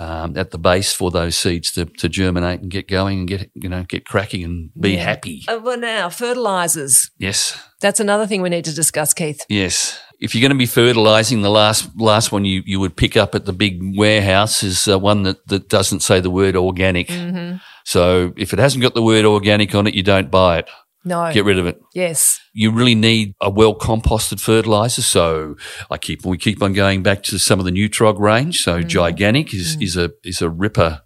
um, 0.00 0.36
at 0.36 0.50
the 0.52 0.58
base 0.58 0.92
for 0.92 1.10
those 1.10 1.34
seeds 1.36 1.72
to, 1.72 1.84
to 1.86 2.08
germinate 2.08 2.60
and 2.60 2.70
get 2.70 2.86
going 2.88 3.20
and 3.20 3.28
get 3.28 3.50
you 3.54 3.68
know 3.68 3.82
get 3.82 4.04
cracking 4.06 4.44
and 4.44 4.70
be 4.78 4.92
Yeah. 4.92 5.02
happy. 5.04 5.44
Uh, 5.48 5.58
well, 5.62 5.76
now 5.78 6.08
fertilizers. 6.08 7.10
Yes. 7.18 7.58
That's 7.80 7.98
another 8.00 8.26
thing 8.26 8.40
we 8.42 8.48
need 8.48 8.64
to 8.66 8.74
discuss, 8.74 9.12
Keith. 9.12 9.44
Yes. 9.48 9.98
If 10.20 10.34
you're 10.34 10.40
going 10.42 10.52
to 10.52 10.58
be 10.58 10.66
fertilizing, 10.66 11.42
the 11.42 11.50
last 11.50 11.90
last 11.96 12.30
one 12.32 12.44
you, 12.44 12.62
you 12.66 12.78
would 12.80 12.96
pick 12.96 13.16
up 13.16 13.34
at 13.34 13.44
the 13.44 13.52
big 13.52 13.80
warehouse 13.96 14.62
is 14.62 14.86
uh, 14.88 14.98
one 14.98 15.22
that, 15.24 15.46
that 15.48 15.68
doesn't 15.68 16.00
say 16.00 16.20
the 16.20 16.30
word 16.30 16.54
organic. 16.56 17.08
Mm-hmm. 17.08 17.56
So 17.84 18.32
if 18.36 18.52
it 18.52 18.58
hasn't 18.58 18.82
got 18.82 18.94
the 18.94 19.02
word 19.02 19.24
organic 19.24 19.74
on 19.74 19.86
it, 19.86 19.94
you 19.94 20.02
don't 20.02 20.30
buy 20.30 20.58
it. 20.58 20.68
No. 21.04 21.32
Get 21.32 21.44
rid 21.44 21.58
of 21.58 21.66
it. 21.66 21.80
yes. 21.94 22.40
You 22.52 22.70
really 22.72 22.94
need 22.94 23.34
a 23.40 23.50
well 23.50 23.74
composted 23.74 24.40
fertilizer. 24.40 25.02
So 25.02 25.56
I 25.90 25.96
keep 25.98 26.24
we 26.26 26.36
keep 26.38 26.62
on 26.62 26.72
going 26.72 27.02
back 27.02 27.22
to 27.24 27.38
some 27.38 27.58
of 27.58 27.64
the 27.64 27.70
Neutrog 27.70 28.18
range. 28.18 28.60
So 28.62 28.82
Gyganic 28.82 29.54
is 29.54 29.76
is 29.80 29.96
a 29.96 30.10
is 30.24 30.42
a 30.42 30.50
ripper 30.50 31.02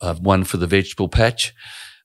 uh, 0.00 0.14
one 0.14 0.44
for 0.44 0.56
the 0.56 0.66
vegetable 0.66 1.08
patch. 1.08 1.54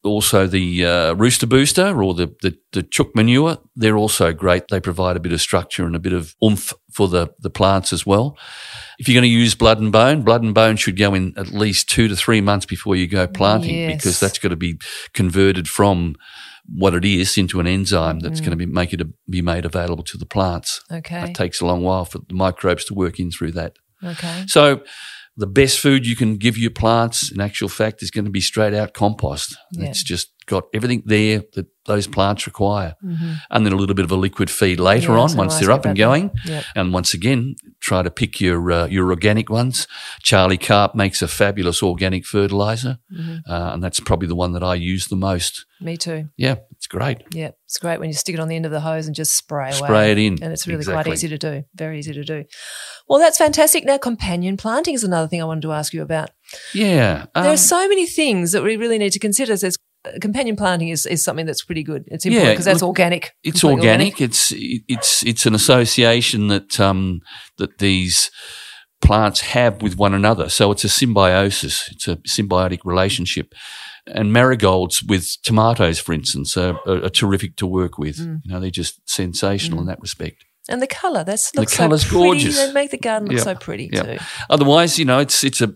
Also, 0.06 0.48
the 0.48 0.86
uh, 0.86 1.14
rooster 1.16 1.48
booster 1.48 2.02
or 2.04 2.14
the, 2.14 2.28
the 2.42 2.58
the 2.72 2.84
chook 2.84 3.16
manure, 3.16 3.58
they're 3.76 3.98
also 3.98 4.32
great. 4.34 4.68
They 4.70 4.80
provide 4.80 5.16
a 5.18 5.20
bit 5.20 5.34
of 5.34 5.42
structure 5.42 5.86
and 5.86 5.96
a 5.96 6.00
bit 6.00 6.14
of 6.14 6.36
oomph 6.44 6.74
for 6.94 7.08
the 7.08 7.30
the 7.40 7.50
plants 7.50 7.92
as 7.92 8.06
well. 8.06 8.38
If 9.00 9.08
you're 9.10 9.16
going 9.20 9.30
to 9.32 9.40
use 9.44 9.56
blood 9.56 9.80
and 9.80 9.92
bone, 9.92 10.22
blood 10.22 10.44
and 10.44 10.54
bone 10.54 10.78
should 10.78 10.98
go 10.98 11.14
in 11.14 11.34
at 11.38 11.52
least 11.52 11.90
two 11.90 12.08
to 12.08 12.16
three 12.16 12.40
months 12.42 12.66
before 12.66 12.96
you 12.96 13.08
go 13.08 13.28
planting 13.28 13.76
Yes. 13.76 13.96
because 13.98 14.20
that's 14.20 14.38
got 14.40 14.50
to 14.50 14.56
be 14.56 14.78
converted 15.14 15.68
from 15.68 16.16
what 16.68 16.94
it 16.96 17.04
is 17.06 17.38
into 17.38 17.60
an 17.60 17.68
enzyme 17.68 18.20
that's 18.22 18.40
Mm. 18.40 18.46
going 18.46 18.58
to 18.60 18.66
be 18.66 18.72
make 18.72 18.94
it 18.94 19.02
a, 19.02 19.08
be 19.30 19.42
made 19.42 19.66
available 19.66 20.04
to 20.04 20.18
the 20.18 20.26
plants. 20.26 20.82
Okay. 20.92 21.30
It 21.30 21.36
takes 21.36 21.62
a 21.62 21.66
long 21.66 21.84
while 21.84 22.06
for 22.06 22.20
the 22.20 22.34
microbes 22.34 22.86
to 22.86 22.94
work 22.94 23.20
in 23.20 23.32
through 23.32 23.52
that. 23.54 23.74
Okay. 24.04 24.46
So 24.48 24.82
the 25.38 25.48
best 25.48 25.80
food 25.80 26.06
you 26.08 26.16
can 26.16 26.38
give 26.38 26.58
your 26.58 26.72
plants, 26.72 27.32
in 27.32 27.42
actual 27.42 27.68
fact, 27.70 28.02
is 28.02 28.12
going 28.12 28.26
to 28.26 28.32
be 28.32 28.42
straight 28.42 28.74
out 28.74 28.94
compost. 28.94 29.56
Yeah. 29.72 29.90
It's 29.90 30.02
just 30.04 30.32
got 30.46 30.66
everything 30.74 31.02
there 31.06 31.42
that 31.54 31.66
those 31.88 32.08
plants 32.08 32.46
require. 32.48 32.96
And 33.50 33.66
then 33.66 33.74
a 33.74 33.76
little 33.76 33.96
bit 33.96 34.06
of 34.06 34.12
a 34.12 34.16
liquid 34.16 34.50
feed 34.50 34.80
later 34.80 35.10
Mm-hmm. 35.10 35.18
Yeah, 35.18 35.32
on 35.32 35.38
once 35.38 35.60
they're 35.60 35.72
up 35.72 35.86
and 35.86 35.98
going. 35.98 36.32
Yep. 36.46 36.64
And 36.76 36.94
once 36.94 37.14
again, 37.14 37.56
try 37.82 38.02
to 38.04 38.10
pick 38.12 38.40
your 38.40 38.72
uh, 38.72 38.86
your 38.88 39.10
organic 39.10 39.50
ones. 39.50 39.88
Charlie 40.22 40.58
Carp 40.58 40.96
makes 40.96 41.22
a 41.22 41.28
fabulous 41.28 41.84
organic 41.84 42.26
fertilizer, 42.26 43.00
Mm-hmm. 43.12 43.52
uh, 43.52 43.74
and 43.74 43.84
that's 43.84 44.00
probably 44.00 44.28
the 44.28 44.36
one 44.36 44.54
that 44.54 44.64
I 44.64 44.76
use 44.76 45.08
the 45.08 45.16
most. 45.16 45.66
Me 45.82 45.98
too. 45.98 46.30
Yeah, 46.38 46.56
great. 46.96 47.24
Yeah, 47.32 47.52
it's 47.66 47.78
great 47.78 48.00
when 48.00 48.10
you 48.10 48.14
stick 48.14 48.36
it 48.36 48.40
on 48.40 48.48
the 48.48 48.56
end 48.56 48.66
of 48.66 48.72
the 48.72 48.80
hose 48.80 49.08
and 49.08 49.16
just 49.16 49.36
spray 49.36 49.70
away. 49.70 49.88
Spray 49.88 50.12
it 50.12 50.18
in. 50.18 50.42
And 50.42 50.54
it's 50.54 50.68
really 50.68 50.86
quite 50.86 51.08
easy 51.08 51.28
to 51.28 51.38
do. 51.38 51.64
Very 51.76 52.00
easy 52.00 52.14
to 52.14 52.24
do. 52.24 52.46
Well, 53.08 53.20
that's 53.20 53.38
fantastic. 53.38 53.86
Now, 53.86 53.98
companion 53.98 54.58
planting 54.58 54.94
is 54.94 55.04
another 55.04 55.28
thing 55.28 55.42
I 55.42 55.46
wanted 55.46 55.62
to 55.62 55.74
ask 55.74 55.94
you 55.94 56.02
about. 56.02 56.32
Yeah, 56.74 57.26
there 57.36 57.46
are 57.46 57.52
um, 57.52 57.58
so 57.58 57.88
many 57.88 58.06
things 58.06 58.52
that 58.52 58.64
we 58.64 58.78
really 58.78 58.98
need 58.98 59.12
to 59.12 59.20
consider. 59.20 59.56
There's 59.56 59.78
uh, 60.06 60.12
companion 60.22 60.56
planting 60.56 60.90
is, 60.90 61.06
is 61.06 61.24
something 61.24 61.46
that's 61.46 61.64
pretty 61.64 61.84
good. 61.84 62.04
It's 62.08 62.26
important 62.26 62.46
Yeah, 62.46 62.54
because 62.54 62.66
that's 62.66 62.82
look, 62.82 62.90
organic. 62.90 63.34
It's 63.44 63.62
completely 63.62 63.90
organic. 63.90 64.22
It's 64.22 64.54
it's 64.56 65.24
it's 65.24 65.46
an 65.46 65.56
association 65.56 66.48
that 66.48 66.80
um, 66.80 67.22
that 67.58 67.80
these 67.80 68.32
plants 69.02 69.42
have 69.42 69.82
with 69.82 69.98
one 69.98 70.14
another. 70.14 70.50
So 70.50 70.72
it's 70.72 70.84
a 70.84 70.90
symbiosis. 70.90 71.90
It's 71.92 72.08
a 72.08 72.16
symbiotic 72.18 72.80
relationship. 72.86 73.54
And 74.08 74.32
marigolds 74.32 75.02
with 75.02 75.38
tomatoes, 75.42 76.00
for 76.00 76.14
instance, 76.14 76.56
are, 76.58 76.78
are, 76.86 77.06
are 77.06 77.10
terrific 77.10 77.56
to 77.58 77.66
work 77.66 77.98
with. 77.98 78.18
Mm. 78.18 78.42
You 78.44 78.52
know, 78.54 78.60
they're 78.60 78.70
just 78.70 79.02
sensational 79.10 79.80
in 79.80 79.88
that 79.88 80.00
respect. 80.00 80.46
And 80.68 80.82
the 80.82 80.88
colour, 80.88 81.24
that's 81.24 81.52
The 81.52 81.66
colour's 81.68 82.08
so 82.08 82.12
gorgeous. 82.12 82.58
They 82.58 82.72
make 82.74 82.90
the 82.90 82.98
garden 82.98 83.28
look 83.28 83.38
Yeah. 83.38 83.44
so 83.44 83.56
pretty 83.56 83.90
Yeah. 83.92 84.18
too. 84.18 84.18
Otherwise, 84.50 84.98
you 84.98 85.06
know, 85.06 85.20
it's 85.20 85.44
it's 85.44 85.62
a 85.62 85.72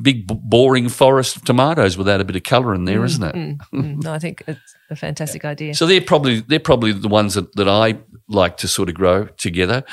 big 0.00 0.26
boring 0.26 0.88
forest 0.88 1.36
of 1.36 1.44
tomatoes 1.44 1.98
without 1.98 2.20
a 2.20 2.24
bit 2.24 2.36
of 2.36 2.42
colour 2.42 2.74
in 2.74 2.86
there, 2.86 3.00
not 3.00 3.34
it? 3.34 3.34
Mm, 3.34 3.58
mm. 3.74 4.02
No, 4.02 4.12
I 4.14 4.18
think 4.18 4.42
it's 4.46 4.74
a 4.90 4.96
fantastic 4.96 5.44
idea. 5.44 5.74
So 5.74 5.86
they're 5.86 6.00
probably 6.00 6.40
they're 6.40 6.60
probably 6.60 6.92
the 6.92 7.08
ones 7.08 7.34
that, 7.34 7.54
that 7.56 7.68
I 7.68 7.98
like 8.28 8.56
to 8.58 8.68
sort 8.68 8.88
of 8.88 8.94
grow 8.94 9.26
together. 9.36 9.84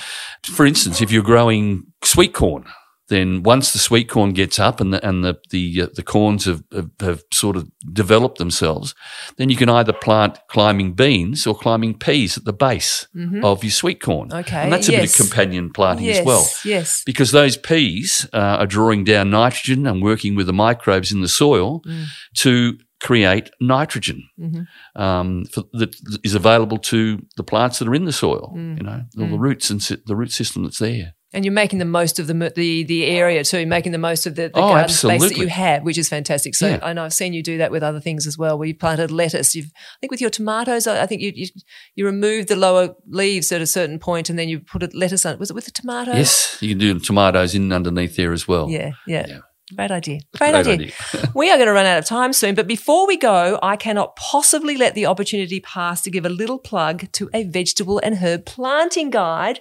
For 0.46 0.66
instance, 0.66 1.02
if 1.02 1.12
you're 1.12 1.24
growing 1.24 1.84
sweet 2.04 2.34
corn, 2.34 2.64
then 3.10 3.44
once 3.44 3.74
the 3.74 3.80
sweet 3.80 4.08
corn 4.10 4.34
gets 4.34 4.58
up 4.60 4.80
and 4.82 4.94
the 4.94 5.06
and 5.08 5.24
the 5.24 5.38
the, 5.50 5.82
uh, 5.84 5.88
the 5.96 6.04
corns 6.04 6.46
have, 6.46 6.64
have 6.72 6.90
have 7.00 7.24
sort 7.34 7.56
of 7.58 7.70
developed 7.92 8.38
themselves, 8.38 8.96
then 9.38 9.50
you 9.50 9.56
can 9.58 9.70
either 9.70 9.94
plant 9.94 10.40
climbing 10.48 10.94
beans 10.94 11.46
or 11.48 11.54
climbing 11.56 11.98
peas 11.98 12.38
at 12.38 12.46
the 12.46 12.54
base 12.54 13.08
of 13.44 13.64
your 13.64 13.72
sweet 13.72 14.02
corn. 14.02 14.30
Mm-hmm. 14.30 14.40
Okay, 14.40 14.58
and 14.64 14.72
that's 14.72 14.90
a 14.90 14.92
yes. 14.94 15.02
bit 15.02 15.20
of 15.20 15.30
companion 15.30 15.72
planting 15.74 16.06
yes, 16.06 16.20
as 16.20 16.26
well 16.26 16.46
yes. 16.64 17.04
because 17.06 17.32
those 17.32 17.58
peas 17.58 18.28
uh, 18.34 18.38
are 18.60 18.68
drawing 18.68 19.04
down 19.04 19.30
nitrogen 19.30 19.86
and 19.88 20.02
working 20.02 20.36
with 20.36 20.48
the 20.48 20.54
microbes 20.54 21.12
in 21.12 21.22
the 21.22 21.28
soil 21.28 21.82
Mm. 21.86 22.06
to 22.38 22.78
create 23.00 23.50
nitrogen 23.62 24.24
Mm-hmm. 24.40 25.02
um, 25.02 25.46
for, 25.46 25.64
that 25.74 25.96
is 26.24 26.36
available 26.36 26.78
to 26.78 27.20
the 27.38 27.44
plants 27.44 27.80
that 27.80 27.88
are 27.88 27.96
in 27.96 28.06
the 28.06 28.12
soil. 28.12 28.54
Mm. 28.56 28.78
You 28.78 28.84
know, 28.84 29.02
all 29.20 29.28
the 29.28 29.40
roots 29.40 29.70
and 29.70 29.82
si- 29.82 30.04
the 30.06 30.16
root 30.16 30.32
system 30.32 30.64
that's 30.64 30.80
there. 30.80 31.14
And 31.32 31.46
you're 31.46 31.54
making 31.54 31.78
the 31.78 31.86
most 31.86 32.18
of 32.18 32.26
the 32.26 32.34
the 32.56 32.84
the 32.84 33.06
area 33.06 33.44
too, 33.44 33.66
making 33.68 33.92
the 33.92 34.00
most 34.00 34.26
of 34.26 34.36
the, 34.36 34.50
the 34.50 34.60
Oh, 34.60 34.70
garden 34.70 34.90
space 34.90 35.22
that 35.22 35.38
you 35.38 35.48
have, 35.48 35.84
which 35.84 35.98
is 35.98 36.10
fantastic. 36.10 36.56
So 36.56 36.68
Yeah. 36.68 36.80
I 36.82 36.94
know 36.94 37.04
I've 37.06 37.14
seen 37.14 37.34
you 37.34 37.44
do 37.44 37.60
that 37.60 37.70
with 37.70 37.84
other 37.84 38.00
things 38.00 38.26
as 38.26 38.36
well. 38.36 38.58
Where 38.58 38.68
you 38.68 38.74
planted 38.76 39.12
lettuce. 39.12 39.54
You've, 39.54 39.72
I 39.76 39.98
think 40.02 40.10
with 40.12 40.22
your 40.22 40.32
tomatoes, 40.32 40.88
I 40.88 41.04
I 41.04 41.06
think 41.06 41.22
you 41.22 41.32
you, 41.36 41.48
you 41.96 42.06
removed 42.06 42.48
the 42.48 42.56
lower 42.56 42.96
leaves 43.08 43.52
at 43.52 43.62
a 43.62 43.68
certain 43.68 44.00
point, 44.00 44.30
and 44.30 44.40
then 44.40 44.50
you 44.50 44.60
put 44.60 44.82
a 44.82 44.90
lettuce 44.94 45.24
on. 45.26 45.38
Was 45.38 45.52
it 45.52 45.54
with 45.54 45.66
the 45.66 45.72
tomatoes? 45.72 46.16
Yes, 46.16 46.58
you 46.62 46.70
can 46.70 46.80
do 46.80 47.00
tomatoes 47.00 47.54
in 47.54 47.72
underneath 47.72 48.16
there 48.16 48.34
as 48.34 48.48
well. 48.48 48.68
Yeah, 48.70 48.92
yeah. 49.06 49.26
Yeah. 49.28 49.40
Great 49.76 49.92
idea. 49.92 50.20
Great, 50.36 50.52
Great 50.52 50.68
idea. 50.68 50.92
we 51.36 51.52
are 51.52 51.58
going 51.58 51.68
to 51.68 51.74
run 51.74 51.86
out 51.86 52.00
of 52.00 52.06
time 52.06 52.34
soon, 52.34 52.56
but 52.56 52.66
before 52.68 53.06
we 53.06 53.18
go, 53.18 53.60
I 53.62 53.76
cannot 53.76 54.16
possibly 54.16 54.76
let 54.78 54.96
the 54.96 55.06
opportunity 55.06 55.60
pass 55.60 56.02
to 56.02 56.10
give 56.10 56.26
a 56.26 56.30
little 56.30 56.58
plug 56.58 57.12
to 57.12 57.30
a 57.36 57.44
vegetable 57.44 58.00
and 58.04 58.18
herb 58.18 58.48
planting 58.48 59.12
guide 59.12 59.60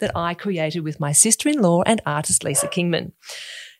that 0.00 0.12
I 0.14 0.34
created 0.34 0.80
with 0.80 1.00
my 1.00 1.12
sister 1.12 1.48
in 1.48 1.60
law 1.60 1.82
and 1.82 2.00
artist 2.06 2.44
Lisa 2.44 2.68
Kingman. 2.68 3.12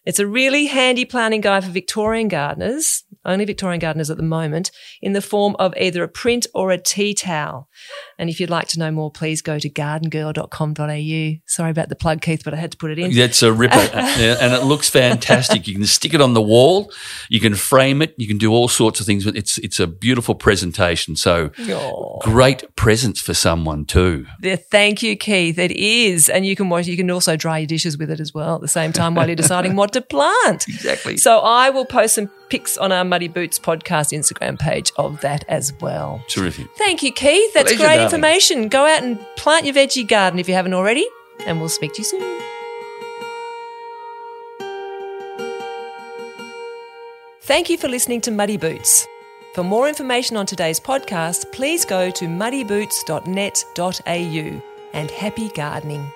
It's 0.09 0.19
a 0.19 0.27
really 0.27 0.69
handy 0.69 1.05
planning 1.05 1.43
guide 1.43 1.65
for 1.65 1.71
Victorian 1.71 2.29
gardeners, 2.29 3.05
only 3.27 3.45
Victorian 3.45 3.79
gardeners 3.79 4.09
at 4.09 4.17
the 4.17 4.23
moment, 4.23 4.71
in 5.03 5.13
the 5.13 5.21
form 5.21 5.55
of 5.59 5.75
either 5.77 6.03
a 6.03 6.09
print 6.09 6.47
or 6.55 6.71
a 6.71 6.79
tea 6.79 7.13
towel. 7.13 7.69
And 8.19 8.31
if 8.31 8.41
you'd 8.41 8.49
like 8.49 8.69
to 8.69 8.79
know 8.79 8.91
more, 8.91 9.11
please 9.11 9.43
go 9.43 9.59
to 9.59 9.69
gardengirl.com.au. 9.69 11.41
Sorry 11.47 11.71
about 11.71 11.91
the 11.91 11.95
plug, 11.95 12.23
Keith, 12.23 12.41
but 12.43 12.55
I 12.55 12.57
had 12.57 12.73
to 12.73 12.79
put 12.79 12.91
it 12.91 12.99
in. 12.99 13.15
That's 13.15 13.43
a 13.43 13.53
ripper, 13.53 13.77
Yeah, 13.93 14.39
and 14.41 14.55
it 14.55 14.65
looks 14.65 14.89
fantastic. 14.89 15.69
You 15.69 15.75
can 15.75 15.85
stick 15.85 16.15
it 16.15 16.23
on 16.23 16.33
the 16.33 16.41
wall, 16.41 16.91
you 17.29 17.39
can 17.39 17.55
frame 17.55 18.01
it, 18.01 18.15
you 18.17 18.27
can 18.27 18.39
do 18.39 18.51
all 18.51 18.69
sorts 18.69 19.01
of 19.01 19.07
things. 19.07 19.27
It's 19.27 19.59
it's 19.59 19.79
a 19.79 19.87
beautiful 19.87 20.35
presentation. 20.35 21.17
So 21.17 21.51
Aw. 21.69 22.19
great 22.21 22.65
presents 22.77 23.21
for 23.21 23.35
someone 23.35 23.85
too. 23.85 24.25
Yeah, 24.41 24.57
thank 24.57 25.03
you, 25.03 25.17
Keith. 25.17 25.59
It 25.59 25.73
is, 25.73 26.31
and 26.31 26.47
you 26.47 26.57
can. 26.57 26.69
You 26.69 26.97
can 26.97 27.11
also 27.11 27.37
dry 27.37 27.59
your 27.59 27.67
dishes 27.67 27.99
with 27.99 28.11
it 28.11 28.21
as 28.21 28.33
well 28.33 28.55
at 28.55 28.61
the 28.63 28.69
same 28.69 28.93
time 28.93 29.15
while 29.15 29.27
you're 29.27 29.37
deciding 29.37 29.77
what 29.77 29.98
to 30.01 30.07
plant. 30.07 30.69
Exactly. 30.69 31.17
So 31.17 31.41
I 31.41 31.71
will 31.71 31.85
post 31.85 32.15
some 32.15 32.31
pics 32.49 32.79
on 32.79 32.93
our 32.93 33.05
Muddy 33.05 33.29
Boots 33.29 33.59
podcast 33.59 34.17
Instagram 34.17 34.59
page 34.59 34.91
of 34.97 35.21
that 35.21 35.45
as 35.49 35.73
well. 35.81 36.23
Terrific. 36.29 36.69
Thank 36.77 37.03
you, 37.03 37.13
Keith. 37.13 37.53
That's 37.55 37.71
Pleasure, 37.71 37.83
great 37.85 37.97
darling. 37.97 38.05
information. 38.05 38.69
Go 38.69 38.87
out 38.87 39.03
and 39.03 39.19
plant 39.37 39.65
your 39.67 39.75
veggie 39.75 40.07
garden 40.09 40.39
if 40.39 40.49
you 40.49 40.55
haven't 40.55 40.75
already, 40.75 41.07
and 41.47 41.59
we'll 41.61 41.69
speak 41.69 41.93
to 41.95 41.99
you 41.99 42.05
soon. 42.05 42.41
Thank 47.43 47.69
you 47.71 47.79
for 47.79 47.89
listening 47.89 48.21
to 48.23 48.31
Muddy 48.31 48.57
Boots. 48.59 49.07
For 49.55 49.65
more 49.65 49.89
information 49.89 50.37
on 50.37 50.45
today's 50.47 50.79
podcast, 50.79 51.51
please 51.53 51.85
go 51.87 52.11
to 52.11 52.27
muddyboots.net.au 52.27 54.63
and 54.93 55.11
happy 55.11 55.49
gardening. 55.51 56.13